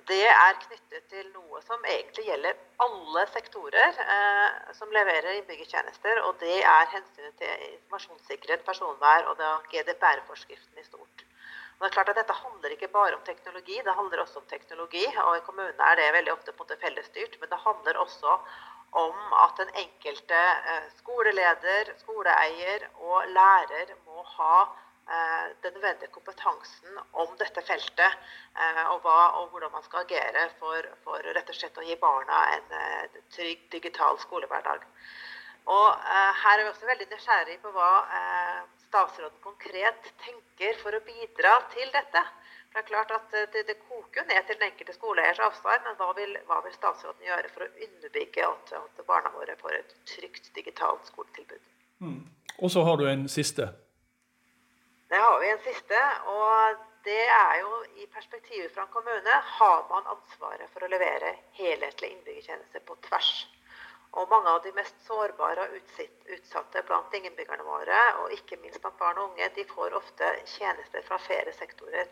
det 0.10 0.26
er 0.28 0.60
knyttet 0.64 1.06
til 1.12 1.26
noe 1.36 1.62
som 1.66 1.84
egentlig 1.86 2.26
gjelder 2.28 2.58
alle 2.86 3.26
sektorer 3.34 4.00
eh, 4.04 4.74
som 4.78 4.92
leverer 4.94 5.38
innbyggertjenester, 5.38 6.22
og 6.26 6.40
det 6.42 6.60
er 6.60 6.94
hensynet 6.96 7.36
til 7.42 7.66
informasjonssikkerhet, 7.70 8.66
personvern 8.66 9.30
og 9.32 9.44
GDPR-forskriften 9.74 10.82
i 10.82 10.88
stort. 10.88 11.26
Og 11.80 11.86
det 11.86 11.90
er 11.92 11.96
klart 11.96 12.10
at 12.12 12.18
Dette 12.20 12.36
handler 12.36 12.74
ikke 12.76 12.92
bare 12.92 13.16
om 13.16 13.22
teknologi, 13.28 13.78
det 13.86 13.96
handler 13.96 14.26
også 14.26 14.42
om 14.42 14.50
teknologi. 14.50 15.06
og 15.26 15.38
I 15.38 15.46
kommunene 15.46 15.92
er 15.92 15.96
det 15.96 16.10
veldig 16.18 16.34
ofte 16.34 16.52
på 16.52 16.64
en 16.64 16.68
måte 16.68 16.82
fellesstyrt, 16.82 17.38
men 17.40 17.50
det 17.50 17.62
handler 17.68 18.02
også 18.04 18.36
om 18.92 19.16
at 19.46 19.62
den 19.62 19.72
enkelte 19.86 20.42
eh, 20.74 20.90
skoleleder, 20.98 21.94
skoleeier 22.02 22.90
og 22.98 23.30
lærer 23.38 23.94
må 24.06 24.26
ha 24.36 24.68
den 25.64 25.74
nødvendige 25.74 26.12
kompetansen 26.14 27.00
om 27.14 27.32
dette 27.40 27.62
feltet. 27.66 28.18
Eh, 28.56 28.84
og, 28.92 29.00
hva, 29.06 29.18
og 29.40 29.50
hvordan 29.54 29.72
man 29.74 29.86
skal 29.86 30.06
agere 30.06 30.50
for, 30.60 30.90
for, 31.04 31.24
rett 31.38 31.50
og 31.50 31.58
slett 31.58 31.78
å 31.80 31.86
gi 31.86 31.98
barna 32.02 32.42
en, 32.56 32.76
eh, 32.80 33.22
trygg 33.36 33.66
digital 33.72 34.20
skolehverdag. 34.22 34.86
Og 35.70 35.88
Her 36.42 36.58
er 36.58 36.64
vi 36.64 36.70
også 36.72 36.88
veldig 36.90 37.08
nysgjerrige 37.12 37.62
på 37.62 37.72
hva 37.76 37.90
statsråden 38.90 39.42
konkret 39.44 40.08
tenker 40.24 40.78
for 40.82 40.96
å 40.98 41.02
bidra 41.06 41.52
til 41.74 41.92
dette. 41.94 42.24
For 42.70 42.78
Det 42.78 42.82
er 42.84 42.90
klart 42.90 43.12
at 43.14 43.36
eh, 43.38 43.50
det, 43.54 43.66
det 43.68 43.78
koker 43.82 44.22
jo 44.22 44.28
ned 44.30 44.48
til 44.48 44.58
den 44.60 44.70
enkelte 44.70 44.96
skoleeiers 44.98 45.42
avstand, 45.46 45.86
men 45.86 45.98
hva 46.00 46.10
vil, 46.18 46.38
hva 46.50 46.62
vil 46.66 46.74
statsråden 46.76 47.26
gjøre 47.26 47.52
for 47.54 47.66
å 47.66 47.70
underbygge 47.88 48.48
at, 48.48 48.74
at 48.78 49.06
barna 49.10 49.34
våre 49.34 49.58
får 49.62 49.78
et 49.80 49.94
trygt 50.14 50.52
digitalt 50.58 51.10
skoletilbud? 51.10 51.62
Og 52.60 52.72
så 52.74 52.84
har 52.86 53.00
du 53.00 53.08
en 53.10 53.28
siste. 53.32 53.70
En 55.50 55.60
siste, 55.66 56.00
og 56.30 56.82
det 57.08 57.22
er 57.26 57.54
jo 57.62 57.78
i 58.04 58.08
perspektivet 58.14 58.74
fra 58.74 58.84
en 58.86 58.92
kommune 58.94 59.38
har 59.56 59.86
man 59.90 60.10
ansvaret 60.12 60.70
for 60.74 60.86
å 60.86 60.90
levere 60.92 61.32
helhetlige 61.58 62.18
innbyggertjenester 62.18 62.84
på 62.86 62.98
tvers. 63.08 63.30
Og 64.20 64.30
mange 64.30 64.52
av 64.52 64.60
de 64.66 64.74
mest 64.78 65.00
sårbare 65.08 65.66
og 65.66 66.04
utsatte 66.36 66.84
blant 66.86 67.16
innbyggerne 67.18 67.66
våre, 67.66 68.02
og 68.22 68.36
ikke 68.36 68.60
minst 68.62 68.82
blant 68.84 68.98
barn 69.02 69.22
og 69.22 69.32
unge, 69.32 69.48
de 69.56 69.66
får 69.70 69.96
ofte 69.98 70.30
tjenester 70.58 71.06
fra 71.08 71.18
flere 71.24 71.54
sektorer. 71.58 72.12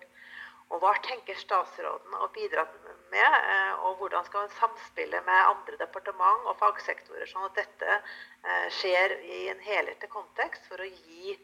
Og 0.74 0.82
Hva 0.82 0.96
tenker 1.06 1.38
statsråden 1.40 2.16
å 2.18 2.30
bidra 2.36 2.66
med, 3.12 3.36
eh, 3.38 3.86
og 3.86 4.02
hvordan 4.02 4.26
skal 4.26 4.48
hun 4.48 4.56
samspille 4.58 5.22
med 5.30 5.52
andre 5.52 5.78
departement 5.80 6.50
og 6.50 6.58
fagsektorer, 6.64 7.30
sånn 7.30 7.46
at 7.48 7.62
dette 7.62 7.94
eh, 8.00 8.66
skjer 8.80 9.16
i 9.22 9.46
en 9.54 9.64
helhetlig 9.70 10.10
kontekst 10.12 10.68
for 10.72 10.82
å 10.84 10.90
gi 10.90 11.38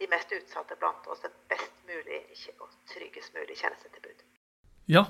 de 0.00 0.08
mest 0.08 0.32
utsatte 0.32 0.76
blant 0.80 1.08
oss 1.12 1.24
et 1.28 1.36
best 1.52 1.82
mulig 1.88 2.22
og 2.58 2.70
tryggest 2.88 3.36
mulig 3.36 3.58
tjenestetilbud? 3.60 4.24
Ja, 4.90 5.04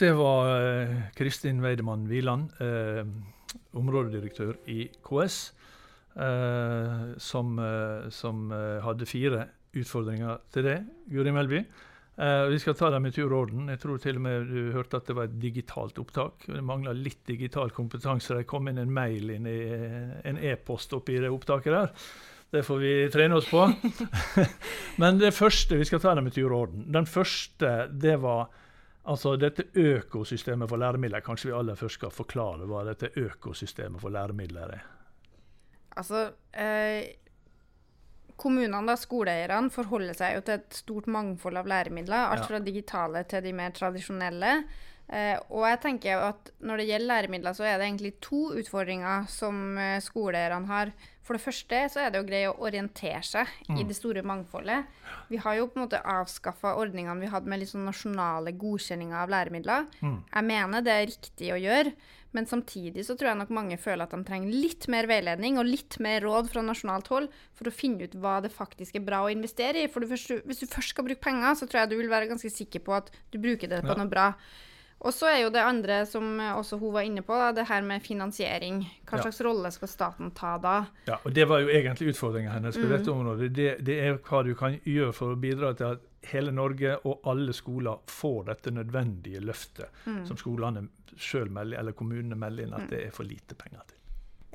det 0.00 0.12
var 0.18 0.50
eh, 0.56 0.96
Kristin 1.16 1.62
Weidemann 1.62 2.08
Wieland, 2.10 2.50
eh, 2.60 3.06
områdedirektør 3.78 4.58
i 4.72 4.88
KS, 5.04 5.38
eh, 6.16 7.06
som, 7.22 7.54
eh, 7.62 8.10
som 8.10 8.50
eh, 8.52 8.82
hadde 8.84 9.08
fire 9.08 9.46
utfordringer 9.78 10.42
til 10.52 10.68
det. 10.68 10.78
Guri 11.12 11.32
Melby. 11.32 11.62
Eh, 12.18 12.42
vi 12.52 12.58
skal 12.60 12.76
ta 12.76 12.90
dem 12.92 13.06
i 13.08 13.12
tur 13.14 13.30
og 13.30 13.38
orden. 13.46 13.70
Jeg 13.72 13.80
tror 13.80 14.02
til 14.02 14.18
og 14.18 14.26
med 14.26 14.50
du 14.50 14.74
hørte 14.74 14.98
at 15.00 15.08
det 15.08 15.16
var 15.16 15.30
et 15.30 15.38
digitalt 15.40 16.00
opptak. 16.02 16.44
Det 16.50 16.64
mangla 16.64 16.92
litt 16.96 17.22
digital 17.28 17.72
kompetanse. 17.72 18.36
Det 18.36 18.48
kom 18.50 18.68
inn 18.68 18.82
en 18.82 18.92
mail 18.92 19.32
inn 19.38 19.48
i 19.48 19.58
en 20.28 20.42
e-post 20.50 20.92
oppi 20.98 21.16
det 21.22 21.32
opptaket 21.32 21.72
der. 21.72 21.96
Det 22.52 22.60
får 22.66 22.78
vi 22.82 22.92
trene 23.12 23.38
oss 23.38 23.46
på. 23.48 23.62
Men 25.00 25.18
det 25.20 25.30
første, 25.34 25.78
vi 25.80 25.86
skal 25.88 26.02
ta 26.04 26.12
dem 26.18 26.26
i 26.28 26.32
tur 26.34 26.50
og 26.52 26.66
orden. 26.66 26.84
Den 26.92 27.06
første, 27.08 27.70
det 27.88 28.18
var 28.20 28.50
altså 29.08 29.32
dette 29.40 29.64
økosystemet 29.72 30.68
for 30.70 30.78
læremidler. 30.82 31.24
Kanskje 31.24 31.48
vi 31.50 31.56
aller 31.56 31.78
først 31.80 31.98
skal 32.00 32.12
forklare 32.12 32.68
hva 32.68 32.84
dette 32.90 33.08
økosystemet 33.18 34.02
for 34.04 34.12
læremidler 34.14 34.76
er. 34.76 34.84
Altså, 35.96 36.26
eh, 36.52 37.08
kommunene, 38.36 38.84
da, 38.86 38.94
skoleeierne, 39.00 39.72
forholder 39.72 40.16
seg 40.16 40.36
jo 40.38 40.44
til 40.46 40.60
et 40.60 40.76
stort 40.76 41.08
mangfold 41.12 41.56
av 41.60 41.66
læremidler. 41.72 42.30
Alt 42.36 42.44
Ja. 42.44 42.48
fra 42.52 42.60
digitale 42.64 43.24
til 43.28 43.42
de 43.48 43.52
mer 43.52 43.70
tradisjonelle. 43.76 44.54
Eh, 45.12 45.38
og 45.50 45.66
jeg 45.68 45.80
tenker 45.82 46.22
at 46.28 46.52
når 46.64 46.76
det 46.80 46.86
gjelder 46.88 47.10
læremidler, 47.10 47.56
så 47.56 47.66
er 47.68 47.78
det 47.78 47.88
egentlig 47.88 48.14
to 48.24 48.52
utfordringer 48.56 49.26
som 49.28 49.76
eh, 49.78 49.98
skoleeierne 50.00 50.70
har. 50.70 50.92
For 51.22 51.36
det 51.38 51.44
første 51.44 51.80
så 51.92 52.00
er 52.02 52.10
det 52.10 52.20
å 52.22 52.26
greie 52.26 52.48
å 52.50 52.56
orientere 52.66 53.20
seg 53.22 53.50
i 53.78 53.84
det 53.86 53.94
store 53.94 54.24
mangfoldet. 54.26 54.88
Vi 55.30 55.38
har 55.38 55.54
jo 55.54 55.68
på 55.70 55.78
en 55.78 55.84
måte 55.84 56.00
avskaffa 56.02 56.72
ordningene 56.80 57.20
vi 57.22 57.28
hadde 57.30 57.46
med 57.46 57.62
sånn 57.68 57.84
nasjonale 57.86 58.50
godkjenninger 58.58 59.14
av 59.20 59.30
læremidler. 59.30 59.86
Jeg 60.02 60.48
mener 60.48 60.82
det 60.82 60.96
er 60.96 61.06
riktig 61.12 61.52
å 61.54 61.60
gjøre, 61.62 61.92
men 62.34 62.48
samtidig 62.50 63.04
så 63.06 63.14
tror 63.14 63.30
jeg 63.30 63.38
nok 63.38 63.52
mange 63.54 63.78
føler 63.78 64.02
at 64.02 64.16
de 64.16 64.24
trenger 64.26 64.50
litt 64.50 64.88
mer 64.90 65.06
veiledning 65.06 65.60
og 65.62 65.68
litt 65.70 66.00
mer 66.02 66.24
råd 66.26 66.50
fra 66.50 66.64
nasjonalt 66.66 67.12
hold 67.12 67.30
for 67.54 67.70
å 67.70 67.74
finne 67.76 68.08
ut 68.08 68.18
hva 68.18 68.40
det 68.42 68.50
faktisk 68.50 68.98
er 68.98 69.06
bra 69.06 69.22
å 69.22 69.30
investere 69.30 69.84
i. 69.84 69.92
For 69.92 70.02
du 70.02 70.10
først, 70.10 70.42
hvis 70.48 70.64
du 70.64 70.66
først 70.66 70.96
skal 70.96 71.06
bruke 71.06 71.22
penger, 71.22 71.54
så 71.54 71.68
tror 71.70 71.84
jeg 71.84 71.92
du 71.94 71.98
vil 72.02 72.10
være 72.10 72.32
ganske 72.34 72.50
sikker 72.50 72.82
på 72.82 72.98
at 72.98 73.14
du 73.30 73.38
bruker 73.38 73.70
det 73.70 73.84
på 73.86 73.94
Ja. 73.94 74.00
noe 74.02 74.10
bra. 74.10 74.32
Og 75.02 75.10
så 75.14 75.26
er 75.32 75.40
jo 75.42 75.50
det 75.50 75.62
andre 75.66 75.96
som 76.06 76.28
eh, 76.40 76.52
også 76.54 76.78
hun 76.78 76.92
var 76.94 77.02
inne 77.08 77.24
på, 77.26 77.34
da, 77.34 77.48
det 77.56 77.64
her 77.68 77.82
med 77.82 78.02
finansiering. 78.04 78.82
Hva 79.08 79.18
Ja. 79.18 79.22
slags 79.26 79.40
rolle 79.42 79.70
skal 79.74 79.88
staten 79.90 80.30
ta 80.38 80.56
da? 80.62 80.76
Ja, 81.08 81.16
og 81.24 81.34
Det 81.34 81.44
var 81.50 81.60
jo 81.64 81.68
egentlig 81.74 82.12
utfordringen 82.14 82.52
hennes 82.54 82.76
på 82.78 82.86
dette 82.88 83.10
området. 83.10 83.50
Det, 83.52 83.68
det 83.84 83.98
er 84.00 84.18
hva 84.18 84.42
du 84.46 84.54
kan 84.54 84.78
gjøre 84.86 85.12
for 85.12 85.34
å 85.34 85.40
bidra 85.42 85.72
til 85.74 85.96
at 85.96 86.06
hele 86.30 86.52
Norge 86.54 86.94
og 87.04 87.20
alle 87.26 87.52
skoler 87.52 87.98
får 88.06 88.44
dette 88.46 88.70
nødvendige 88.70 89.40
løftet 89.42 89.90
som 90.28 90.36
skolene 90.38 90.84
sjøl 91.18 91.50
melder, 91.50 91.80
eller 91.82 91.92
kommunene 91.98 92.38
melder 92.38 92.62
inn 92.68 92.74
at 92.78 92.86
det 92.88 93.02
er 93.08 93.10
for 93.10 93.26
lite 93.26 93.58
penger 93.58 93.82
til. 93.88 93.98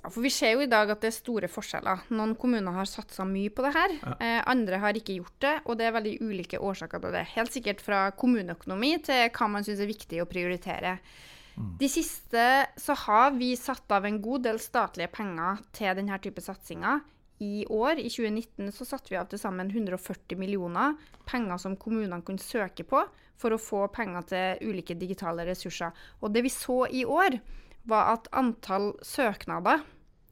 Ja, 0.03 0.11
for 0.13 0.21
Vi 0.21 0.29
ser 0.29 0.53
jo 0.53 0.61
i 0.61 0.69
dag 0.69 0.91
at 0.93 1.01
det 1.01 1.09
er 1.09 1.15
store 1.15 1.49
forskjeller. 1.49 2.05
Noen 2.13 2.35
kommuner 2.37 2.75
har 2.75 2.85
satsa 2.89 3.25
mye 3.25 3.49
på 3.49 3.65
det 3.65 3.73
her, 3.73 3.95
eh, 4.21 4.41
andre 4.45 4.77
har 4.77 4.93
ikke 4.93 5.17
gjort 5.17 5.39
det. 5.39 5.55
Og 5.65 5.77
det 5.77 5.87
er 5.87 5.97
veldig 5.97 6.17
ulike 6.21 6.59
årsaker 6.59 7.01
til 7.01 7.11
det. 7.17 7.25
Helt 7.33 7.51
sikkert 7.51 7.81
fra 7.81 8.11
kommuneøkonomi 8.11 9.03
til 9.03 9.29
hva 9.29 9.49
man 9.49 9.65
syns 9.65 9.81
er 9.81 9.89
viktig 9.89 10.21
å 10.21 10.29
prioritere. 10.29 10.99
De 11.57 11.87
siste 11.89 12.41
så 12.77 12.93
har 12.93 13.31
vi 13.33 13.55
satt 13.57 13.89
av 13.89 14.05
en 14.05 14.19
god 14.21 14.43
del 14.45 14.59
statlige 14.61 15.09
penger 15.09 15.63
til 15.73 15.95
denne 15.97 16.19
type 16.21 16.43
satsinger. 16.45 17.01
I 17.41 17.65
år, 17.69 17.97
i 18.01 18.09
2019, 18.09 18.71
så 18.73 18.85
satte 18.85 19.09
vi 19.09 19.17
av 19.17 19.27
til 19.29 19.41
sammen 19.41 19.69
140 19.69 20.37
millioner 20.37 20.95
penger 21.25 21.57
som 21.61 21.75
kommunene 21.77 22.21
kunne 22.25 22.41
søke 22.41 22.85
på 22.85 23.03
for 23.37 23.53
å 23.53 23.61
få 23.61 23.83
penger 23.93 24.25
til 24.31 24.71
ulike 24.71 24.97
digitale 24.97 25.45
ressurser. 25.49 25.93
Og 26.21 26.33
det 26.33 26.45
vi 26.45 26.53
så 26.53 26.83
i 26.89 27.03
år, 27.05 27.37
var 27.89 28.17
at 28.17 28.27
antall 28.35 28.93
søknader 29.05 29.85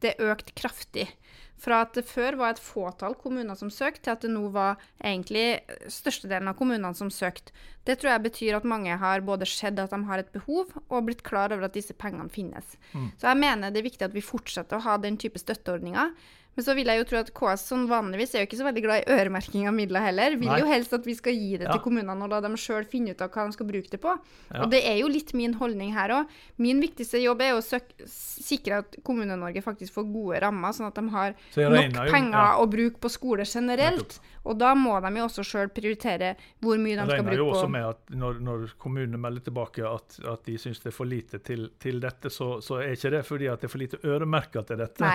det 0.03 0.15
økte 0.21 0.53
kraftig. 0.57 1.07
Fra 1.55 1.79
at 1.85 1.95
det 1.95 2.03
før 2.05 2.35
var 2.37 2.53
et 2.53 2.61
fåtall 2.61 3.15
kommuner 3.17 3.55
som 3.57 3.71
søkte, 3.71 4.03
til 4.03 4.13
at 4.13 4.23
det 4.25 4.31
nå 4.33 4.49
var 4.53 4.81
egentlig 4.99 5.61
størstedelen 5.91 6.51
av 6.51 6.57
kommunene 6.59 6.91
som 6.97 7.09
søkte. 7.13 7.55
Det 7.87 7.95
tror 8.01 8.11
jeg 8.11 8.25
betyr 8.25 8.57
at 8.57 8.67
mange 8.67 8.97
har 8.99 9.23
både 9.25 9.47
sett 9.47 9.79
at 9.79 9.93
de 9.93 10.01
har 10.09 10.21
et 10.21 10.33
behov, 10.35 10.73
og 10.89 11.05
blitt 11.07 11.23
klar 11.25 11.55
over 11.55 11.69
at 11.69 11.77
disse 11.77 11.95
pengene 11.95 12.29
finnes. 12.33 12.75
Så 13.15 13.29
jeg 13.31 13.39
mener 13.39 13.71
det 13.71 13.81
er 13.81 13.87
viktig 13.87 14.09
at 14.09 14.17
vi 14.17 14.25
fortsetter 14.25 14.77
å 14.77 14.85
ha 14.85 14.97
den 15.01 15.17
type 15.21 15.39
støtteordninger. 15.39 16.11
Men 16.55 16.63
så 16.63 16.73
vil 16.77 16.87
jeg 16.87 17.01
jo 17.01 17.05
tro 17.09 17.17
at 17.19 17.31
KS 17.35 17.65
som 17.67 17.81
vanligvis 17.89 18.33
er 18.35 18.43
jo 18.43 18.47
ikke 18.47 18.59
så 18.61 18.67
veldig 18.67 18.83
glad 18.85 19.01
i 19.03 19.11
øremerking 19.17 19.67
av 19.67 19.73
midler 19.75 20.05
heller. 20.07 20.37
Vil 20.39 20.47
Nei. 20.47 20.59
jo 20.61 20.69
helst 20.69 20.93
at 20.95 21.03
vi 21.05 21.15
skal 21.17 21.35
gi 21.35 21.57
det 21.57 21.67
Ja. 21.67 21.73
til 21.73 21.81
kommunene 21.83 22.23
og 22.23 22.29
la 22.31 22.39
dem 22.41 22.55
sjøl 22.55 22.85
finne 22.87 23.11
ut 23.11 23.21
av 23.21 23.29
hva 23.33 23.45
de 23.49 23.57
skal 23.57 23.67
bruke 23.67 23.89
det 23.91 23.99
på. 23.99 24.13
Ja. 24.53 24.63
Og 24.63 24.71
det 24.71 24.83
er 24.87 24.97
jo 25.01 25.09
litt 25.11 25.33
min 25.33 25.53
holdning 25.59 25.91
her 25.93 26.09
òg. 26.15 26.27
Min 26.57 26.79
viktigste 26.79 27.19
jobb 27.21 27.41
er 27.41 27.57
å 27.57 27.61
sikre 28.07 28.79
at 28.83 28.95
Kommune-Norge 29.03 29.61
faktisk 29.65 29.93
får 29.97 30.07
gode 30.13 30.39
rammer, 30.41 30.71
sånn 30.71 30.87
at 30.87 30.95
de 30.95 31.09
har 31.09 31.35
nok 31.35 31.75
regner 31.75 32.11
penger 32.11 32.39
ja. 32.39 32.55
å 32.61 32.69
bruke 32.71 32.99
på 33.03 33.11
skole 33.11 33.43
generelt. 33.43 34.19
Og 34.45 34.57
da 34.59 34.73
må 34.77 34.95
de 35.01 35.11
jo 35.17 35.25
også 35.25 35.43
sjøl 35.45 35.71
prioritere 35.73 36.33
hvor 36.63 36.77
mye 36.81 36.95
de 36.99 37.05
skal 37.05 37.05
bruke 37.05 37.15
Jeg 37.15 37.17
skal 37.17 37.25
regner 37.25 37.41
jo 37.41 37.47
også 37.53 37.69
med 37.73 37.87
at 37.89 38.15
når, 38.21 38.39
når 38.45 38.65
kommunene 38.81 39.19
melder 39.21 39.45
tilbake 39.47 39.85
at, 39.89 40.17
at 40.33 40.45
de 40.45 40.57
syns 40.61 40.83
det 40.83 40.91
er 40.91 40.95
for 40.95 41.09
lite 41.09 41.39
til, 41.45 41.67
til 41.81 41.99
dette, 42.03 42.29
så, 42.33 42.49
så 42.61 42.79
er 42.83 42.93
ikke 42.95 43.11
det 43.15 43.23
fordi 43.25 43.49
at 43.51 43.63
det 43.63 43.69
er 43.69 43.73
for 43.73 43.81
lite 43.83 43.99
øremerka 44.05 44.63
til 44.69 44.81
dette. 44.83 45.11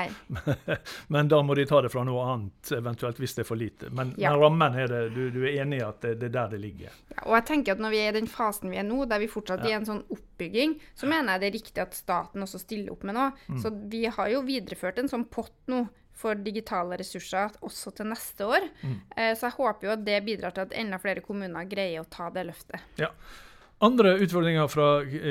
Men 1.15 1.31
da 1.31 1.41
må 1.47 1.55
de 1.59 1.67
ta 1.71 1.81
det 1.85 1.93
fra 1.93 2.03
noe 2.07 2.25
annet, 2.33 2.73
eventuelt 2.77 3.21
hvis 3.23 3.37
det 3.39 3.45
er 3.45 3.49
for 3.51 3.61
lite. 3.61 3.91
Men, 3.95 4.15
Ja. 4.21 4.33
men 4.33 4.41
rammen 4.43 4.75
er 4.77 4.91
det, 4.91 5.01
du, 5.15 5.23
du 5.33 5.41
er 5.47 5.63
enig 5.63 5.79
i 5.81 5.85
at 5.87 6.03
det, 6.05 6.17
det 6.21 6.29
er 6.31 6.35
der 6.35 6.51
det 6.57 6.61
ligger. 6.65 6.97
Ja, 7.15 7.23
og 7.29 7.37
jeg 7.39 7.47
tenker 7.53 7.77
at 7.77 7.83
når 7.83 7.95
vi 7.95 8.01
er 8.03 8.11
i 8.13 8.19
den 8.19 8.29
fasen 8.31 8.73
vi 8.73 8.81
er 8.81 8.87
nå, 8.87 9.05
der 9.09 9.23
vi 9.23 9.31
fortsatt 9.31 9.63
er 9.65 9.71
i 9.73 9.77
en 9.79 9.87
sånn 9.89 10.03
oppbygging, 10.13 10.77
så 10.99 11.09
mener 11.11 11.35
jeg 11.37 11.43
det 11.45 11.49
er 11.51 11.57
riktig 11.59 11.85
at 11.85 11.97
staten 11.97 12.45
også 12.45 12.61
stiller 12.63 12.93
opp 12.95 13.07
med 13.09 13.17
noe. 13.17 13.31
Mm. 13.49 13.63
Så 13.63 13.73
vi 13.95 14.05
har 14.11 14.31
jo 14.35 14.43
videreført 14.47 15.01
en 15.01 15.11
sånn 15.11 15.27
pott 15.31 15.55
nå 15.71 15.85
for 16.21 16.41
digitale 16.45 16.99
ressurser 17.01 17.55
også 17.65 17.93
til 17.97 18.11
neste 18.13 18.47
år. 18.47 18.67
Mm. 18.83 18.97
Eh, 19.17 19.31
Så 19.37 19.49
jeg 19.49 19.57
håper 19.57 19.87
jo 19.87 19.93
at 19.95 20.05
det 20.05 20.19
bidrar 20.27 20.57
til 20.57 20.69
at 20.69 20.75
enda 20.77 20.99
flere 21.01 21.25
kommuner 21.25 21.69
greier 21.71 22.05
å 22.05 22.11
ta 22.11 22.29
det 22.35 22.47
løftet. 22.51 22.81
Ja. 23.01 23.11
Andre 23.83 24.19
utfordringer 24.21 24.67
fra 24.69 24.89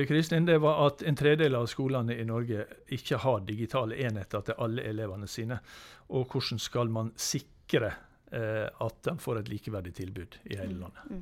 Kristin 0.09 0.47
det 0.47 0.57
var 0.57 0.79
at 0.87 1.03
en 1.05 1.15
tredel 1.15 1.53
av 1.55 1.67
skolene 1.69 2.15
i 2.17 2.23
Norge 2.25 2.63
ikke 2.89 3.19
har 3.21 3.43
digitale 3.45 3.99
enheter 4.07 4.41
til 4.47 4.57
alle 4.57 4.87
elevene 4.89 5.29
sine. 5.29 5.59
Og 6.09 6.33
hvordan 6.33 6.57
skal 6.59 6.89
man 6.89 7.11
sikre 7.13 7.91
eh, 8.33 8.65
at 8.65 9.03
de 9.05 9.13
får 9.21 9.43
et 9.43 9.51
likeverdig 9.53 9.93
tilbud 10.01 10.39
i 10.49 10.57
hele 10.57 10.79
landet? 10.79 11.13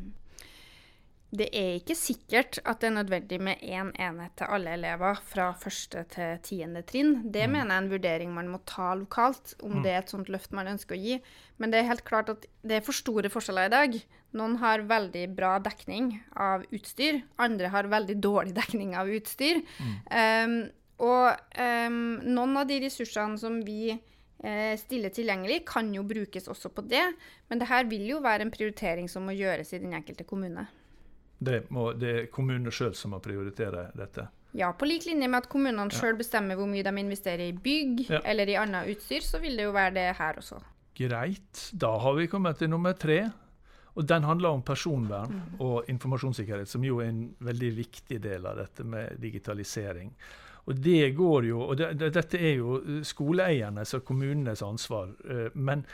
Det 1.27 1.49
er 1.51 1.73
ikke 1.75 1.95
sikkert 1.97 2.61
at 2.63 2.79
det 2.79 2.87
er 2.87 2.93
nødvendig 2.95 3.37
med 3.43 3.59
én 3.59 3.89
enhet 3.99 4.31
til 4.39 4.47
alle 4.47 4.71
elever 4.77 5.17
fra 5.27 5.49
første 5.59 6.05
til 6.13 6.37
tiende 6.45 6.85
trinn. 6.87 7.17
Det 7.33 7.49
mener 7.51 7.73
jeg 7.73 7.81
er 7.81 7.83
en 7.83 7.91
vurdering 7.91 8.31
man 8.31 8.51
må 8.53 8.61
ta 8.69 8.93
lokalt, 8.95 9.57
om 9.59 9.81
det 9.83 9.91
er 9.91 9.99
et 10.05 10.13
sånt 10.13 10.31
løft 10.31 10.55
man 10.55 10.71
ønsker 10.71 10.95
å 10.95 11.01
gi. 11.01 11.17
Men 11.59 11.73
det 11.73 11.81
er 11.81 11.89
helt 11.89 12.05
klart 12.07 12.31
at 12.31 12.47
det 12.63 12.79
er 12.79 12.85
for 12.85 12.95
store 12.95 13.31
forskjeller 13.33 13.67
i 13.67 13.75
dag. 13.75 13.99
Noen 14.39 14.55
har 14.63 14.87
veldig 14.87 15.25
bra 15.35 15.57
dekning 15.59 16.13
av 16.31 16.63
utstyr, 16.71 17.19
andre 17.43 17.75
har 17.75 17.91
veldig 17.91 18.17
dårlig 18.23 18.55
dekning 18.61 18.95
av 18.95 19.11
utstyr. 19.11 19.59
Um, 20.07 20.61
og 21.03 21.59
um, 21.59 22.01
noen 22.23 22.57
av 22.63 22.71
de 22.71 22.79
ressursene 22.87 23.37
som 23.37 23.59
vi 23.67 23.91
eh, 23.91 24.73
stiller 24.79 25.11
tilgjengelig, 25.13 25.59
kan 25.67 25.91
jo 25.93 26.07
brukes 26.07 26.47
også 26.49 26.71
på 26.73 26.87
det. 26.87 27.03
Men 27.51 27.59
det 27.61 27.67
her 27.69 27.85
vil 27.91 28.07
jo 28.15 28.23
være 28.23 28.47
en 28.47 28.53
prioritering 28.53 29.11
som 29.11 29.27
må 29.27 29.35
gjøres 29.35 29.75
i 29.75 29.83
den 29.83 29.93
enkelte 29.93 30.25
kommune. 30.25 30.65
Det, 31.39 31.69
må, 31.69 31.91
det 31.93 32.13
er 32.15 32.25
kommunene 32.33 32.71
sjøl 32.73 32.95
som 32.97 33.11
må 33.13 33.19
prioritere 33.21 33.91
dette. 33.95 34.27
Ja, 34.57 34.71
på 34.73 34.87
lik 34.89 35.05
linje 35.05 35.27
med 35.29 35.43
at 35.43 35.49
kommunene 35.51 35.91
sjøl 35.93 36.15
bestemmer 36.17 36.55
hvor 36.57 36.65
mye 36.71 36.81
de 36.83 36.93
investerer 36.99 37.43
i 37.49 37.53
bygg 37.53 38.07
Ja. 38.09 38.21
eller 38.25 38.49
i 38.49 38.55
annet 38.57 38.87
utstyr, 38.95 39.21
så 39.21 39.39
vil 39.43 39.57
det 39.59 39.67
jo 39.67 39.71
være 39.75 39.93
det 39.93 40.07
her 40.17 40.39
også. 40.41 40.57
Greit, 40.97 41.67
da 41.77 41.91
har 42.01 42.15
vi 42.17 42.25
kommet 42.31 42.57
til 42.57 42.69
nummer 42.73 42.93
tre. 42.97 43.27
Og 43.97 44.05
den 44.05 44.23
handler 44.23 44.49
om 44.53 44.61
personvern 44.61 45.39
og 45.59 45.85
informasjonssikkerhet, 45.89 46.67
som 46.69 46.83
jo 46.85 46.99
er 47.01 47.07
en 47.09 47.35
veldig 47.41 47.71
viktig 47.77 48.19
del 48.21 48.45
av 48.45 48.57
dette 48.59 48.83
med 48.85 49.15
digitalisering. 49.21 50.11
Og 50.67 50.75
det 50.83 51.15
går 51.17 51.45
jo, 51.47 51.61
og 51.61 51.77
det, 51.79 51.87
det, 51.97 52.11
Dette 52.13 52.37
er 52.37 52.57
jo 52.59 52.75
skoleeiernes 53.03 53.93
og 53.97 54.03
kommunenes 54.05 54.61
ansvar. 54.61 55.13
eh, 55.29 55.49
Men 55.55 55.85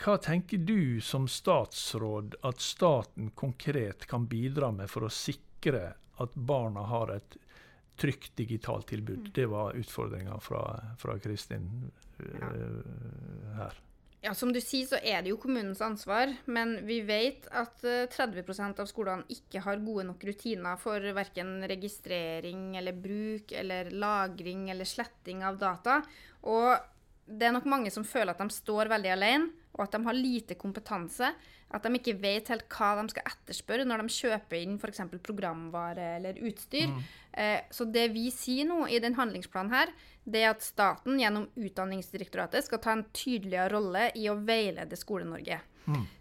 hva 0.00 0.16
tenker 0.16 0.58
du 0.64 1.00
som 1.04 1.28
statsråd 1.28 2.38
at 2.46 2.60
staten 2.60 3.30
konkret 3.36 4.06
kan 4.08 4.24
bidra 4.26 4.70
med 4.72 4.88
for 4.88 5.04
å 5.04 5.12
sikre 5.12 5.92
at 6.20 6.34
barna 6.34 6.86
har 6.88 7.12
et 7.18 7.36
trygt 8.00 8.32
digitalt 8.36 8.88
tilbud? 8.88 9.28
Det 9.36 9.44
var 9.50 9.76
utfordringa 9.76 10.38
fra, 10.40 10.64
fra 10.98 11.18
Kristin 11.20 11.90
uh, 12.16 12.80
her. 13.58 13.76
Ja, 14.20 14.34
Som 14.34 14.52
du 14.52 14.60
sier, 14.60 14.84
så 14.88 14.98
er 15.00 15.22
det 15.24 15.32
jo 15.32 15.38
kommunens 15.40 15.80
ansvar, 15.84 16.32
men 16.44 16.74
vi 16.84 16.98
vet 17.08 17.46
at 17.56 17.80
eh, 17.88 18.04
30% 18.12 18.82
av 18.82 18.88
skolene 18.88 19.24
ikke 19.32 19.62
har 19.64 19.80
gode 19.80 20.04
nok 20.10 20.26
rutiner 20.28 20.76
for 20.80 21.00
verken 21.16 21.54
registrering 21.64 22.74
eller 22.76 22.96
bruk 23.00 23.54
eller 23.56 23.88
lagring 23.88 24.66
eller 24.74 24.88
sletting 24.88 25.40
av 25.48 25.56
data. 25.60 26.02
Og 26.52 26.68
det 27.24 27.48
er 27.48 27.56
nok 27.56 27.68
mange 27.72 27.92
som 27.94 28.04
føler 28.04 28.34
at 28.34 28.44
de 28.44 28.52
står 28.52 28.92
veldig 28.92 29.14
alene, 29.16 29.59
og 29.76 29.84
at 29.84 29.94
de 29.94 30.02
har 30.06 30.16
lite 30.16 30.56
kompetanse. 30.58 31.32
At 31.70 31.84
de 31.86 31.94
ikke 31.94 32.16
vet 32.18 32.50
helt 32.50 32.66
hva 32.74 32.90
de 32.98 33.12
skal 33.12 33.28
etterspørre 33.30 33.86
når 33.86 34.02
de 34.02 34.14
kjøper 34.16 34.58
inn 34.58 34.78
f.eks. 34.80 35.04
programvare 35.22 36.16
eller 36.18 36.40
utstyr. 36.48 36.90
Eh, 37.32 37.60
så 37.70 37.86
det 37.86 38.08
vi 38.14 38.26
sier 38.34 38.66
nå 38.66 38.88
i 38.90 38.98
den 39.02 39.14
handlingsplanen 39.18 39.74
her, 39.74 39.92
det 40.26 40.42
er 40.42 40.52
at 40.52 40.66
staten 40.66 41.20
gjennom 41.20 41.46
Utdanningsdirektoratet 41.54 42.66
skal 42.66 42.82
ta 42.82 42.96
en 42.96 43.06
tydeligere 43.14 43.70
rolle 43.76 44.08
i 44.18 44.26
å 44.30 44.36
veilede 44.36 44.98
Skole-Norge. 44.98 45.60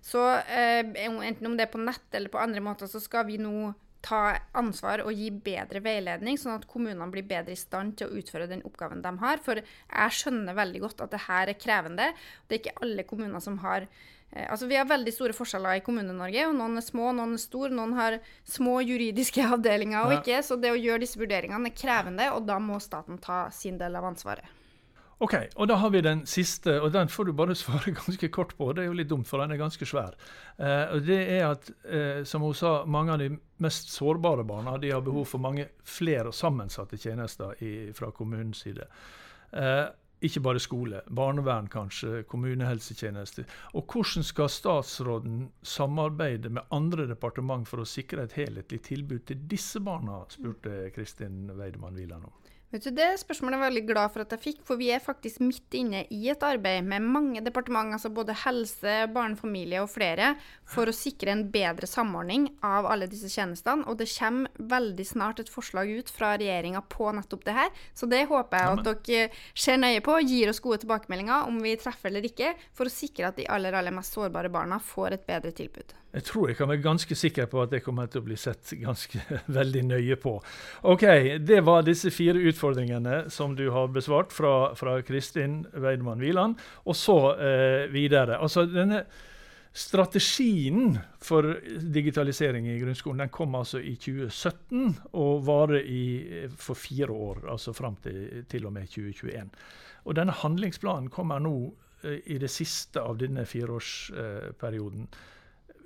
Så 0.01 0.21
eh, 0.49 0.85
enten 0.85 1.49
om 1.49 1.57
det 1.57 1.67
er 1.67 1.73
på 1.73 1.81
nett 1.81 2.15
eller 2.15 2.31
på 2.31 2.41
andre 2.41 2.61
måter, 2.63 2.89
så 2.89 3.01
skal 3.01 3.27
vi 3.27 3.37
nå 3.41 3.73
ta 4.05 4.37
ansvar 4.57 5.03
og 5.03 5.15
gi 5.15 5.29
bedre 5.31 5.81
veiledning, 5.83 6.37
sånn 6.39 6.55
at 6.55 6.67
kommunene 6.69 7.09
blir 7.11 7.25
bedre 7.27 7.55
i 7.55 7.59
stand 7.59 7.97
til 7.99 8.07
å 8.07 8.21
utføre 8.21 8.47
den 8.49 8.63
oppgaven 8.67 9.03
de 9.03 9.11
har. 9.23 9.41
For 9.43 9.59
jeg 9.59 10.15
skjønner 10.19 10.57
veldig 10.57 10.83
godt 10.85 11.03
at 11.05 11.15
det 11.15 11.25
her 11.25 11.51
er 11.51 11.59
krevende. 11.59 12.13
Det 12.47 12.57
er 12.57 12.63
ikke 12.63 12.85
alle 12.85 13.07
kommuner 13.09 13.43
som 13.43 13.59
har 13.65 13.87
eh, 13.87 14.45
Altså, 14.45 14.69
Vi 14.71 14.77
har 14.79 14.87
veldig 14.87 15.13
store 15.13 15.35
forskjeller 15.35 15.79
i 15.79 15.83
Kommune-Norge. 15.85 16.47
og 16.47 16.55
Noen 16.59 16.79
er 16.79 16.85
små, 16.85 17.11
noen 17.15 17.35
er 17.35 17.43
store. 17.43 17.73
Noen 17.75 17.97
har 17.99 18.19
små 18.47 18.79
juridiske 18.85 19.43
avdelinger 19.55 20.05
og 20.05 20.19
ikke. 20.19 20.39
Så 20.45 20.59
det 20.61 20.71
å 20.71 20.79
gjøre 20.79 21.03
disse 21.03 21.19
vurderingene 21.19 21.71
er 21.73 21.75
krevende, 21.75 22.31
og 22.35 22.47
da 22.47 22.59
må 22.63 22.79
staten 22.83 23.19
ta 23.19 23.47
sin 23.55 23.81
del 23.81 23.99
av 23.99 24.07
ansvaret. 24.13 24.55
OK, 25.19 25.33
og 25.59 25.67
da 25.67 25.75
har 25.81 25.89
vi 25.91 25.99
den 25.99 26.21
siste, 26.29 26.77
og 26.79 26.93
den 26.95 27.09
får 27.11 27.27
du 27.27 27.33
bare 27.35 27.55
svare 27.61 27.91
ganske 27.91 28.29
kort 28.31 28.53
på. 28.55 28.71
Det 28.73 28.85
er 28.85 28.87
jo 28.87 28.95
litt 28.95 29.09
dumt, 29.11 29.27
for 29.27 29.43
den 29.43 29.51
er 29.51 29.59
ganske 29.59 29.87
svær. 29.87 30.15
Eh, 30.55 30.95
og 30.95 31.07
det 31.07 31.19
er 31.35 31.47
at, 31.49 31.71
eh, 31.83 32.21
som 32.23 32.45
hun 32.47 32.55
sa, 32.55 32.85
mange 32.87 33.15
av 33.15 33.19
de 33.19 33.33
mest 33.59 33.91
sårbare 33.91 34.47
barna 34.47 34.77
de 34.79 34.93
har 34.95 35.03
behov 35.03 35.27
for 35.27 35.43
mange 35.43 35.67
flere 35.83 36.31
sammensatte 36.31 36.97
tjenester 36.97 37.59
i, 37.63 37.73
fra 37.95 38.13
kommunens 38.15 38.63
side. 38.63 38.87
Eh, 39.51 39.87
ikke 40.23 40.43
bare 40.43 40.59
skole, 40.63 41.01
barnevern 41.15 41.67
kanskje, 41.71 42.23
kommunehelsetjeneste. 42.27 43.43
Og 43.75 43.91
hvordan 43.91 44.23
skal 44.27 44.51
statsråden 44.51 45.49
samarbeide 45.63 46.51
med 46.51 46.67
andre 46.75 47.07
departement 47.11 47.67
for 47.67 47.83
å 47.83 47.87
sikre 47.87 48.23
et 48.23 48.35
helhetlig 48.39 48.81
tilbud 48.87 49.27
til 49.27 49.47
disse 49.51 49.83
barna, 49.83 50.21
spurte 50.31 50.93
Kristin 50.95 51.47
Weidemann 51.59 51.99
Wieland 51.99 52.27
om. 52.27 52.38
Vet 52.69 52.83
du, 52.85 52.91
Det 52.93 53.07
spørsmålet 53.17 53.55
er 53.55 53.63
jeg 53.63 53.65
veldig 53.71 53.81
glad 53.89 54.11
for 54.13 54.21
at 54.21 54.33
jeg 54.35 54.41
fikk, 54.43 54.59
for 54.67 54.77
vi 54.77 54.91
er 54.93 55.01
faktisk 55.01 55.41
midt 55.41 55.73
inne 55.73 56.03
i 56.13 56.19
et 56.29 56.43
arbeid 56.45 56.85
med 56.85 57.01
mange 57.01 57.41
departementer, 57.41 57.95
altså 57.97 58.11
både 58.13 58.35
helse, 58.43 58.97
barnefamilie 59.09 59.81
og 59.81 59.89
flere, 59.89 60.35
for 60.69 60.85
å 60.85 60.93
sikre 60.93 61.33
en 61.33 61.41
bedre 61.49 61.89
samordning 61.89 62.45
av 62.61 62.85
alle 62.85 63.07
disse 63.09 63.31
tjenestene. 63.33 63.87
Og 63.89 63.97
det 63.97 64.05
kommer 64.11 64.53
veldig 64.61 65.05
snart 65.09 65.41
et 65.41 65.49
forslag 65.49 65.89
ut 65.89 66.13
fra 66.13 66.35
regjeringa 66.37 66.83
på 66.93 67.09
nettopp 67.17 67.47
det 67.47 67.55
her. 67.57 67.71
Så 67.97 68.05
det 68.11 68.27
håper 68.29 68.61
jeg 68.61 68.75
at 68.75 69.07
dere 69.07 69.23
ser 69.57 69.81
nøye 69.81 70.03
på 70.05 70.19
og 70.19 70.29
gir 70.29 70.53
oss 70.53 70.61
gode 70.61 70.83
tilbakemeldinger 70.83 71.49
om 71.49 71.57
vi 71.65 71.73
treffer 71.81 72.13
eller 72.13 72.29
ikke, 72.29 72.53
for 72.77 72.85
å 72.85 72.93
sikre 72.93 73.31
at 73.31 73.41
de 73.41 73.49
aller, 73.49 73.73
aller 73.73 73.97
mest 73.97 74.13
sårbare 74.13 74.53
barna 74.53 74.77
får 74.77 75.17
et 75.17 75.25
bedre 75.25 75.55
tilbud. 75.57 75.97
Jeg 76.09 76.25
tror 76.25 76.47
jeg 76.49 76.57
kan 76.57 76.69
være 76.71 76.81
ganske 76.81 77.15
sikker 77.15 77.45
på 77.45 77.59
at 77.61 77.69
det 77.69 77.83
kommer 77.85 78.07
til 78.09 78.23
å 78.23 78.25
bli 78.25 78.37
sett 78.37 78.71
ganske 78.81 79.19
veldig 79.59 79.83
nøye 79.89 80.15
på. 80.21 80.37
OK, 80.89 81.05
det 81.45 81.59
var 81.65 81.85
disse 81.85 82.09
fire 82.13 82.37
utfordringene 82.37 82.58
som 83.31 83.55
du 83.55 83.69
har 83.73 83.87
besvart 83.95 84.33
fra, 84.35 84.75
fra 84.75 84.99
Kristin 85.01 85.65
Weidemann 85.73 86.21
Wieland. 86.21 86.59
Og 86.85 86.95
så 86.95 87.17
eh, 87.37 87.89
videre. 87.91 88.37
Altså 88.39 88.65
denne 88.69 89.05
Strategien 89.73 90.97
for 91.21 91.45
digitalisering 91.93 92.65
i 92.67 92.79
grunnskolen 92.81 93.21
den 93.21 93.29
kom 93.29 93.53
altså 93.55 93.77
i 93.79 93.93
2017 94.01 94.95
og 95.13 95.43
varer 95.45 95.85
i, 95.85 96.47
for 96.57 96.73
fire 96.73 97.13
år, 97.13 97.43
altså 97.53 97.73
fram 97.77 97.95
til, 98.01 98.47
til 98.49 98.65
og 98.65 98.73
med 98.73 98.89
2021. 98.89 99.51
Og 100.09 100.17
denne 100.17 100.33
handlingsplanen 100.33 101.11
kommer 101.13 101.39
nå 101.43 101.53
eh, 102.03 102.17
i 102.33 102.39
det 102.41 102.49
siste 102.49 103.03
av 103.03 103.19
denne 103.21 103.45
fireårsperioden. 103.45 105.05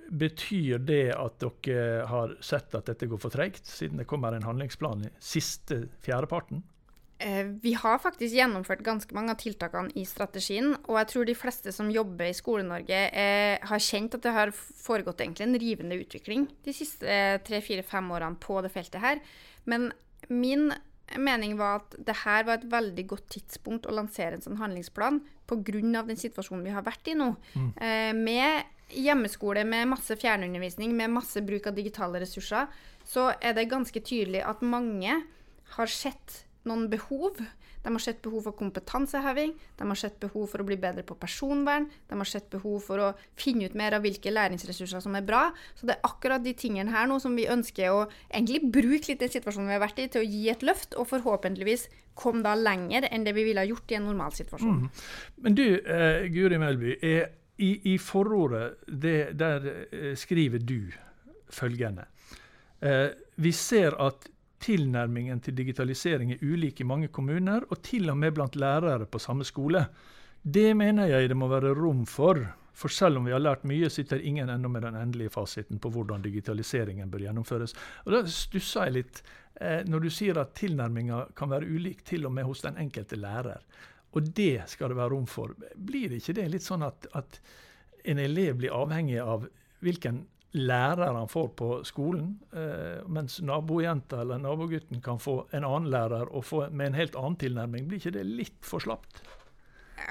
Betyr 0.10 0.84
det 0.84 1.14
at 1.16 1.40
dere 1.42 2.06
har 2.10 2.36
sett 2.44 2.76
at 2.76 2.90
dette 2.90 3.08
går 3.10 3.22
for 3.22 3.34
treigt, 3.34 3.66
siden 3.68 4.02
det 4.02 4.08
kommer 4.10 4.36
en 4.36 4.46
handlingsplan 4.46 5.08
i 5.08 5.12
siste 5.24 5.86
fjerdeparten? 6.04 6.64
Eh, 7.24 7.46
Vi 7.64 7.74
har 7.74 8.02
faktisk 8.04 8.36
gjennomført 8.36 8.84
ganske 8.84 9.16
mange 9.16 9.32
av 9.32 9.40
tiltakene 9.40 9.94
i 9.96 10.06
strategien, 10.06 10.74
og 10.88 10.98
jeg 11.00 11.10
tror 11.12 11.28
de 11.28 11.38
fleste 11.38 11.72
som 11.72 11.92
jobber 11.92 12.30
i 12.30 12.36
Skole-Norge 12.36 13.02
eh, 13.10 13.58
har 13.64 13.84
kjent 13.84 14.18
at 14.18 14.26
det 14.26 14.34
har 14.36 14.52
foregått 14.54 15.24
egentlig 15.24 15.48
en 15.48 15.60
rivende 15.62 16.00
utvikling 16.00 16.50
de 16.66 16.74
siste 16.76 17.08
eh, 17.08 17.38
tre-fire-fem 17.46 18.12
årene 18.12 18.42
på 18.44 18.60
det 18.66 18.74
feltet 18.74 19.02
her. 19.04 19.24
Men 19.64 19.92
min 20.28 20.74
mening 21.20 21.58
var 21.60 21.82
at 21.82 21.96
det 22.00 22.16
her 22.24 22.44
var 22.48 22.60
et 22.60 22.70
veldig 22.72 23.06
godt 23.08 23.30
tidspunkt 23.38 23.88
å 23.88 23.96
lansere 23.96 24.38
en 24.38 24.44
sånn 24.44 24.60
handlingsplan 24.60 25.22
pga. 25.48 26.04
den 26.08 26.18
situasjonen 26.20 26.64
vi 26.66 26.74
har 26.74 26.84
vært 26.84 27.08
i 27.12 27.16
nå. 27.20 27.36
Eh, 27.78 28.14
med 28.16 28.64
hjemmeskole, 28.96 29.66
med 29.68 29.92
masse 29.92 30.18
fjernundervisning, 30.20 30.94
med 30.96 31.14
masse 31.14 31.42
bruk 31.46 31.68
av 31.70 31.78
digitale 31.78 32.22
ressurser, 32.24 32.72
så 33.08 33.32
er 33.42 33.58
det 33.58 33.70
ganske 33.72 34.00
tydelig 34.06 34.44
at 34.48 34.64
mange 34.66 35.20
har 35.76 35.92
sett 35.92 36.44
noen 36.68 36.88
behov. 36.92 37.42
De 37.84 37.92
har 37.92 38.00
sett 38.00 38.22
behov 38.24 38.46
for 38.46 38.56
kompetanseheving, 38.56 39.52
de 39.80 39.88
har 39.90 40.00
sett 40.00 40.16
behov 40.24 40.46
for 40.54 40.64
å 40.64 40.68
bli 40.68 40.78
bedre 40.80 41.04
på 41.04 41.18
personvern, 41.20 41.90
de 42.08 42.16
har 42.16 42.30
sett 42.30 42.48
behov 42.54 42.78
for 42.86 43.02
å 43.04 43.10
finne 43.40 43.68
ut 43.68 43.76
mer 43.76 43.98
av 43.98 44.06
hvilke 44.06 44.32
læringsressurser 44.32 45.04
som 45.04 45.18
er 45.20 45.26
bra. 45.28 45.50
Så 45.76 45.90
det 45.90 45.98
er 45.98 46.08
akkurat 46.08 46.46
de 46.46 46.56
tingene 46.56 46.94
her 46.96 47.10
nå 47.12 47.20
som 47.20 47.36
vi 47.36 47.50
ønsker 47.52 47.92
å 47.92 48.06
egentlig 48.30 48.64
bruke 48.72 49.12
litt 49.12 49.26
den 49.26 49.34
situasjonen 49.36 49.74
vi 49.74 49.76
har 49.76 49.84
vært 49.84 50.00
i, 50.00 50.08
til 50.14 50.24
å 50.24 50.30
gi 50.30 50.48
et 50.54 50.64
løft, 50.64 50.96
og 50.96 51.10
forhåpentligvis 51.12 51.90
komme 52.16 52.46
da 52.46 52.56
lenger 52.56 53.10
enn 53.12 53.28
det 53.28 53.36
vi 53.36 53.50
ville 53.50 53.66
ha 53.66 53.68
gjort 53.68 53.92
i 53.92 54.00
en 54.00 54.08
normalsituasjon. 54.08 54.84
Men 55.44 55.60
du, 55.60 55.66
eh, 55.76 56.30
Guri 56.32 56.62
Melby, 56.62 56.96
er, 57.04 57.34
i, 57.58 57.94
i 57.94 57.98
forordet 57.98 58.86
det, 58.88 59.34
der 59.40 59.68
eh, 59.92 60.16
skriver 60.16 60.60
du 60.60 60.92
følgende. 61.50 62.06
Eh, 62.82 63.10
vi 63.36 63.52
ser 63.52 63.96
at 64.02 64.30
tilnærmingen 64.64 65.42
til 65.44 65.56
digitalisering 65.58 66.34
er 66.34 66.42
ulik 66.42 66.82
i 66.82 66.88
mange 66.88 67.08
kommuner, 67.08 67.66
og 67.70 67.82
til 67.84 68.10
og 68.10 68.18
med 68.18 68.32
blant 68.32 68.56
lærere 68.56 69.06
på 69.06 69.20
samme 69.20 69.44
skole. 69.44 69.86
Det 70.44 70.74
mener 70.78 71.08
jeg 71.08 71.30
det 71.30 71.38
må 71.38 71.48
være 71.48 71.76
rom 71.76 72.06
for. 72.06 72.42
For 72.74 72.90
selv 72.90 73.20
om 73.20 73.28
vi 73.28 73.32
har 73.32 73.40
lært 73.44 73.68
mye, 73.70 73.90
sitter 73.90 74.24
ingen 74.26 74.50
ennå 74.50 74.70
med 74.72 74.82
den 74.82 74.96
endelige 74.98 75.30
fasiten 75.30 75.80
på 75.80 75.92
hvordan 75.94 76.24
digitaliseringen 76.24 77.12
bør 77.12 77.28
gjennomføres. 77.28 77.76
Og 78.06 78.12
Da 78.12 78.24
stusser 78.26 78.88
jeg 78.88 78.96
litt 78.98 79.22
eh, 79.62 79.84
når 79.86 80.00
du 80.00 80.10
sier 80.10 80.40
at 80.42 80.56
tilnærminga 80.58 81.28
kan 81.38 81.52
være 81.54 81.70
ulik 81.70 82.04
til 82.06 82.26
og 82.26 82.34
med 82.34 82.50
hos 82.50 82.66
den 82.66 82.80
enkelte 82.82 83.20
lærer. 83.20 83.62
Og 84.14 84.30
det 84.38 84.68
skal 84.70 84.94
det 84.94 85.00
være 85.00 85.14
rom 85.16 85.26
for. 85.30 85.56
Blir 85.76 86.10
det 86.12 86.22
ikke 86.22 86.38
det 86.38 86.50
litt 86.54 86.66
sånn 86.66 86.86
at, 86.86 87.08
at 87.18 87.40
en 88.06 88.20
elev 88.22 88.60
blir 88.62 88.76
avhengig 88.76 89.20
av 89.24 89.48
hvilken 89.84 90.24
lærer 90.54 91.16
han 91.18 91.28
får 91.28 91.48
på 91.58 91.70
skolen, 91.88 92.36
eh, 92.54 93.02
mens 93.10 93.40
nabojenta 93.42 94.22
eller 94.22 94.38
nabogutten 94.38 95.02
kan 95.02 95.18
få 95.20 95.48
en 95.52 95.66
annen 95.66 95.90
lærer 95.90 96.30
og 96.30 96.46
få 96.46 96.68
med 96.70 96.92
en 96.92 97.00
helt 97.00 97.16
annen 97.18 97.40
tilnærming? 97.42 97.88
Blir 97.90 98.04
ikke 98.04 98.14
det 98.20 98.28
litt 98.30 98.60
for 98.62 98.84
slapt? 98.84 99.24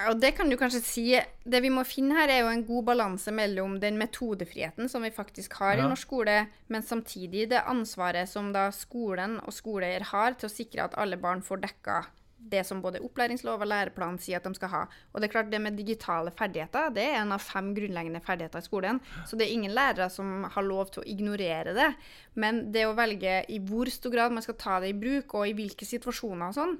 Og 0.08 0.16
det 0.18 0.32
kan 0.36 0.48
du 0.48 0.56
kanskje 0.56 0.80
si. 0.82 1.04
Det 1.44 1.60
vi 1.62 1.70
må 1.70 1.84
finne 1.84 2.16
her, 2.16 2.30
er 2.32 2.40
jo 2.42 2.50
en 2.52 2.64
god 2.66 2.86
balanse 2.90 3.32
mellom 3.34 3.76
den 3.82 3.98
metodefriheten 4.00 4.88
som 4.88 5.04
vi 5.04 5.10
faktisk 5.14 5.52
har 5.60 5.76
Ja. 5.76 5.84
i 5.84 5.88
norsk 5.88 6.08
skole, 6.08 6.48
men 6.68 6.82
samtidig 6.82 7.50
det 7.50 7.62
ansvaret 7.66 8.28
som 8.28 8.52
da 8.52 8.70
skolen 8.70 9.38
og 9.46 9.52
skoleeier 9.52 10.02
har 10.10 10.34
til 10.34 10.48
å 10.48 10.52
sikre 10.52 10.84
at 10.84 10.98
alle 10.98 11.16
barn 11.16 11.42
får 11.42 11.60
dekka 11.60 12.06
det 12.50 12.64
som 12.66 12.82
både 12.82 13.00
opplæringslov 13.04 13.62
og 13.62 13.70
læreplan 13.70 14.18
sier 14.20 14.40
at 14.40 14.46
de 14.48 14.58
skal 14.58 14.72
ha. 14.72 14.82
Og 15.12 15.20
det 15.20 15.28
er 15.28 15.34
klart 15.34 15.50
det 15.52 15.60
med 15.62 15.78
digitale 15.78 16.32
ferdigheter 16.34 16.92
det 16.94 17.06
er 17.08 17.20
en 17.20 17.34
av 17.36 17.44
fem 17.44 17.72
grunnleggende 17.76 18.22
ferdigheter 18.24 18.62
i 18.62 18.68
skolen. 18.68 19.00
Så 19.28 19.38
det 19.38 19.46
er 19.46 19.56
ingen 19.56 19.74
lærere 19.76 20.10
som 20.12 20.44
har 20.52 20.66
lov 20.66 20.92
til 20.92 21.02
å 21.04 21.08
ignorere 21.08 21.74
det. 21.76 21.88
Men 22.34 22.64
det 22.74 22.86
å 22.88 22.96
velge 22.98 23.40
i 23.52 23.58
hvor 23.62 23.90
stor 23.92 24.14
grad 24.14 24.34
man 24.34 24.44
skal 24.44 24.58
ta 24.60 24.78
det 24.82 24.92
i 24.92 24.98
bruk, 24.98 25.34
og 25.38 25.48
i 25.48 25.56
hvilke 25.56 25.88
situasjoner 25.88 26.50
og 26.50 26.58
sånn, 26.58 26.78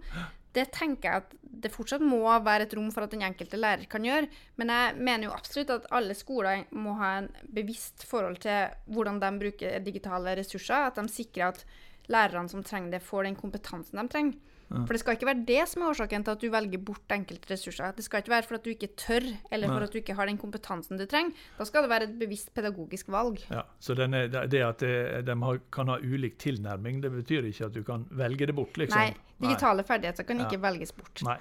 det 0.53 0.67
tenker 0.75 1.09
jeg 1.09 1.23
at 1.23 1.37
det 1.63 1.71
fortsatt 1.73 2.03
må 2.05 2.21
være 2.45 2.67
et 2.67 2.75
rom 2.77 2.91
for 2.93 3.07
at 3.07 3.13
den 3.15 3.25
enkelte 3.25 3.61
lærer 3.61 3.89
kan 3.91 4.05
gjøre. 4.05 4.29
Men 4.61 4.73
jeg 4.73 4.97
mener 4.99 5.29
jo 5.29 5.37
absolutt 5.37 5.73
at 5.73 5.89
alle 5.95 6.17
skoler 6.17 6.67
må 6.77 6.97
ha 7.01 7.15
en 7.21 7.31
bevisst 7.57 8.05
forhold 8.09 8.43
til 8.45 8.75
hvordan 8.93 9.21
de 9.23 9.33
bruker 9.41 9.79
digitale 9.85 10.37
ressurser. 10.37 10.91
At 10.91 11.01
de 11.01 11.07
sikrer 11.13 11.53
at 11.53 11.65
lærerne 12.13 12.53
som 12.53 12.65
trenger 12.67 12.99
det, 12.99 13.05
får 13.07 13.29
den 13.29 13.39
kompetansen 13.39 14.01
de 14.01 14.13
trenger. 14.13 14.52
For 14.73 14.97
det 14.97 15.01
skal 15.03 15.19
ikke 15.19 15.29
være 15.29 15.45
det 15.49 15.63
som 15.71 15.83
er 15.83 15.93
årsaken 15.93 16.25
til 16.27 16.35
at 16.35 16.43
du 16.43 16.49
velger 16.53 16.83
bort 16.87 17.15
enkelte 17.15 17.53
ressurser. 17.53 17.93
Det 17.97 18.05
skal 18.07 18.23
ikke 18.23 18.33
være 18.33 18.49
for 18.49 18.59
at 18.59 18.65
du 18.65 18.71
ikke 18.73 18.91
tør, 18.97 19.27
eller 19.53 19.73
for 19.73 19.87
at 19.87 19.93
du 19.93 19.99
ikke 20.01 20.17
har 20.19 20.31
den 20.31 20.41
kompetansen 20.41 21.01
du 21.01 21.05
trenger. 21.11 21.37
Da 21.59 21.67
skal 21.69 21.87
det 21.87 21.93
være 21.93 22.09
et 22.09 22.15
bevisst 22.21 22.53
pedagogisk 22.57 23.11
valg. 23.13 23.43
Ja, 23.51 23.67
så 23.83 23.97
den 23.99 24.17
er, 24.19 24.29
det 24.29 24.63
at 24.65 24.85
de 25.27 25.37
kan 25.73 25.93
ha 25.93 25.99
ulik 26.01 26.39
tilnærming, 26.43 27.03
det 27.05 27.13
betyr 27.13 27.51
ikke 27.51 27.69
at 27.69 27.77
du 27.77 27.83
kan 27.87 28.07
velge 28.11 28.49
det 28.49 28.57
bort, 28.57 28.77
liksom. 28.81 29.01
Nei, 29.01 29.37
digitale 29.43 29.85
ferdigheter 29.87 30.27
kan 30.29 30.41
ikke 30.47 30.63
velges 30.63 30.95
bort. 30.97 31.25
Nei. 31.27 31.39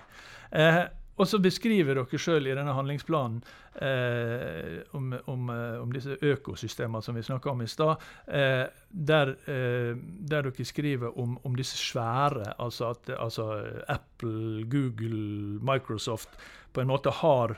Eh, 0.51 0.83
og 1.21 1.27
så 1.29 1.37
beskriver 1.41 1.99
dere 1.99 2.19
sjøl 2.19 2.49
i 2.49 2.53
denne 2.57 2.73
handlingsplanen 2.73 3.41
eh, 3.85 4.79
om, 4.97 5.11
om, 5.29 5.51
eh, 5.53 5.75
om 5.77 5.91
disse 5.93 6.17
økosystemene 6.17 7.05
som 7.05 7.17
vi 7.17 7.25
snakka 7.25 7.51
om 7.51 7.61
i 7.61 7.67
stad, 7.69 8.01
eh, 8.25 8.63
der, 8.89 9.35
eh, 9.45 9.91
der 10.31 10.49
dere 10.49 10.65
skriver 10.65 11.13
om, 11.21 11.37
om 11.45 11.57
disse 11.57 11.77
svære, 11.77 12.55
altså 12.57 12.89
at 12.95 13.13
altså 13.19 13.51
Apple, 13.87 14.65
Google, 14.71 15.61
Microsoft 15.61 16.33
på 16.73 16.81
en 16.81 16.89
måte 16.89 17.13
har 17.21 17.53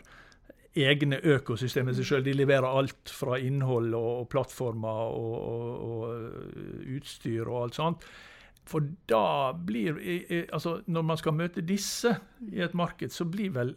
egne 0.76 1.21
økosystemer 1.21 1.95
seg 1.95 2.10
sjøl. 2.10 2.26
De 2.26 2.36
leverer 2.36 2.67
alt 2.67 3.12
fra 3.13 3.38
innhold 3.39 3.93
og, 3.93 4.12
og 4.23 4.30
plattformer 4.34 5.15
og, 5.15 5.34
og, 5.39 5.88
og 5.88 6.93
utstyr 6.97 7.47
og 7.47 7.60
alt 7.62 7.80
sånt. 7.80 8.08
For 8.65 8.86
da 9.10 9.52
blir 9.52 9.97
altså 10.54 10.78
Når 10.88 11.02
man 11.04 11.17
skal 11.19 11.34
møte 11.36 11.62
disse 11.62 12.15
i 12.47 12.62
et 12.63 12.73
marked, 12.73 13.12
så 13.12 13.26
blir 13.26 13.52
vel 13.56 13.76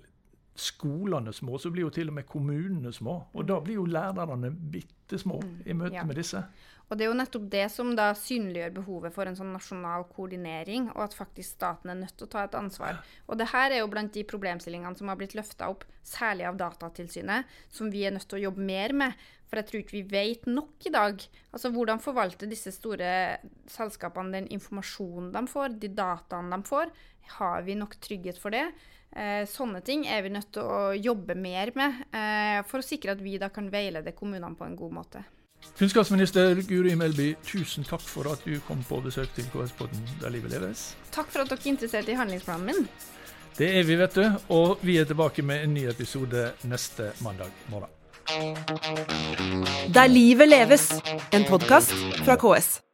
skolene 0.57 1.33
små. 1.33 1.59
Så 1.59 1.70
blir 1.70 1.87
jo 1.87 1.90
til 1.92 2.09
og 2.09 2.14
med 2.14 2.27
kommunene 2.29 2.92
små. 2.92 3.18
Og 3.35 3.49
da 3.49 3.59
blir 3.61 3.81
jo 3.81 3.85
lærerne 3.85 4.51
bitte 4.72 5.18
små 5.18 5.40
i 5.66 5.77
møte 5.77 5.99
ja. 5.99 6.05
med 6.05 6.16
disse. 6.16 6.42
Og 6.87 6.94
det 6.94 7.07
er 7.07 7.11
jo 7.11 7.18
nettopp 7.18 7.46
det 7.51 7.64
som 7.75 7.88
da 7.99 8.12
synliggjør 8.14 8.75
behovet 8.77 9.14
for 9.14 9.27
en 9.27 9.37
sånn 9.38 9.51
nasjonal 9.57 10.05
koordinering, 10.12 10.87
og 10.94 11.09
at 11.09 11.16
faktisk 11.18 11.57
staten 11.57 11.90
er 11.90 11.99
nødt 11.99 12.14
til 12.14 12.29
å 12.29 12.31
ta 12.31 12.44
et 12.46 12.55
ansvar. 12.59 13.01
Og 13.27 13.40
det 13.40 13.49
her 13.51 13.75
er 13.75 13.83
jo 13.83 13.90
blant 13.90 14.14
de 14.14 14.22
problemstillingene 14.29 14.94
som 14.99 15.11
har 15.11 15.18
blitt 15.18 15.35
løfta 15.35 15.70
opp, 15.72 15.83
særlig 16.07 16.46
av 16.46 16.61
Datatilsynet, 16.61 17.51
som 17.75 17.90
vi 17.90 18.05
er 18.07 18.14
nødt 18.14 18.29
til 18.31 18.38
å 18.38 18.44
jobbe 18.46 18.68
mer 18.70 18.94
med. 18.94 19.27
For 19.46 19.59
jeg 19.59 19.68
tror 19.68 19.83
ikke 19.83 19.99
vi 19.99 20.07
vet 20.14 20.46
nok 20.51 20.87
i 20.87 20.94
dag. 20.94 21.22
Altså 21.55 21.70
hvordan 21.75 22.03
forvalter 22.03 22.51
disse 22.51 22.72
store 22.75 23.11
selskapene 23.70 24.35
den 24.38 24.51
informasjonen 24.55 25.33
de 25.35 25.42
får, 25.51 25.79
de 25.83 25.90
dataene 25.94 26.55
de 26.55 26.70
får? 26.70 26.90
Har 27.37 27.66
vi 27.66 27.79
nok 27.79 27.99
trygghet 28.03 28.38
for 28.42 28.55
det? 28.55 28.68
Eh, 29.16 29.42
sånne 29.49 29.81
ting 29.87 30.05
er 30.11 30.22
vi 30.27 30.35
nødt 30.35 30.51
til 30.55 30.66
å 30.66 30.90
jobbe 30.94 31.35
mer 31.38 31.72
med, 31.79 32.03
eh, 32.12 32.62
for 32.66 32.83
å 32.83 32.87
sikre 32.87 33.14
at 33.14 33.22
vi 33.22 33.38
da 33.38 33.49
kan 33.49 33.70
veilede 33.70 34.14
kommunene 34.14 34.59
på 34.59 34.66
en 34.66 34.77
god 34.79 34.92
måte. 34.92 35.25
Kunnskapsminister 35.79 36.62
Guri 36.68 36.94
Melby, 36.96 37.35
tusen 37.46 37.85
takk 37.85 38.00
for 38.00 38.31
at 38.33 38.44
du 38.46 38.57
kom 38.68 38.81
på 38.88 39.00
besøk 39.05 39.35
til 39.37 39.44
KS-podden 39.52 40.07
Der 40.22 40.33
livet 40.33 40.50
leves. 40.55 40.94
Takk 41.12 41.29
for 41.33 41.44
at 41.44 41.52
dere 41.52 41.61
er 41.64 41.72
interessert 41.74 42.09
i 42.09 42.16
handlingsplanen 42.16 42.66
min. 42.66 42.88
Det 43.59 43.68
er 43.79 43.85
vi, 43.88 43.96
vet 43.96 44.14
du. 44.16 44.24
Og 44.52 44.79
vi 44.85 44.98
er 45.00 45.05
tilbake 45.09 45.42
med 45.42 45.64
en 45.64 45.74
ny 45.74 45.87
episode 45.90 46.50
neste 46.68 47.12
mandag 47.24 47.52
morgen. 47.72 47.92
Der 49.94 50.07
livet 50.07 50.48
leves, 50.48 50.90
en 51.33 51.44
podkast 51.48 51.94
fra 52.24 52.37
KS. 52.37 52.86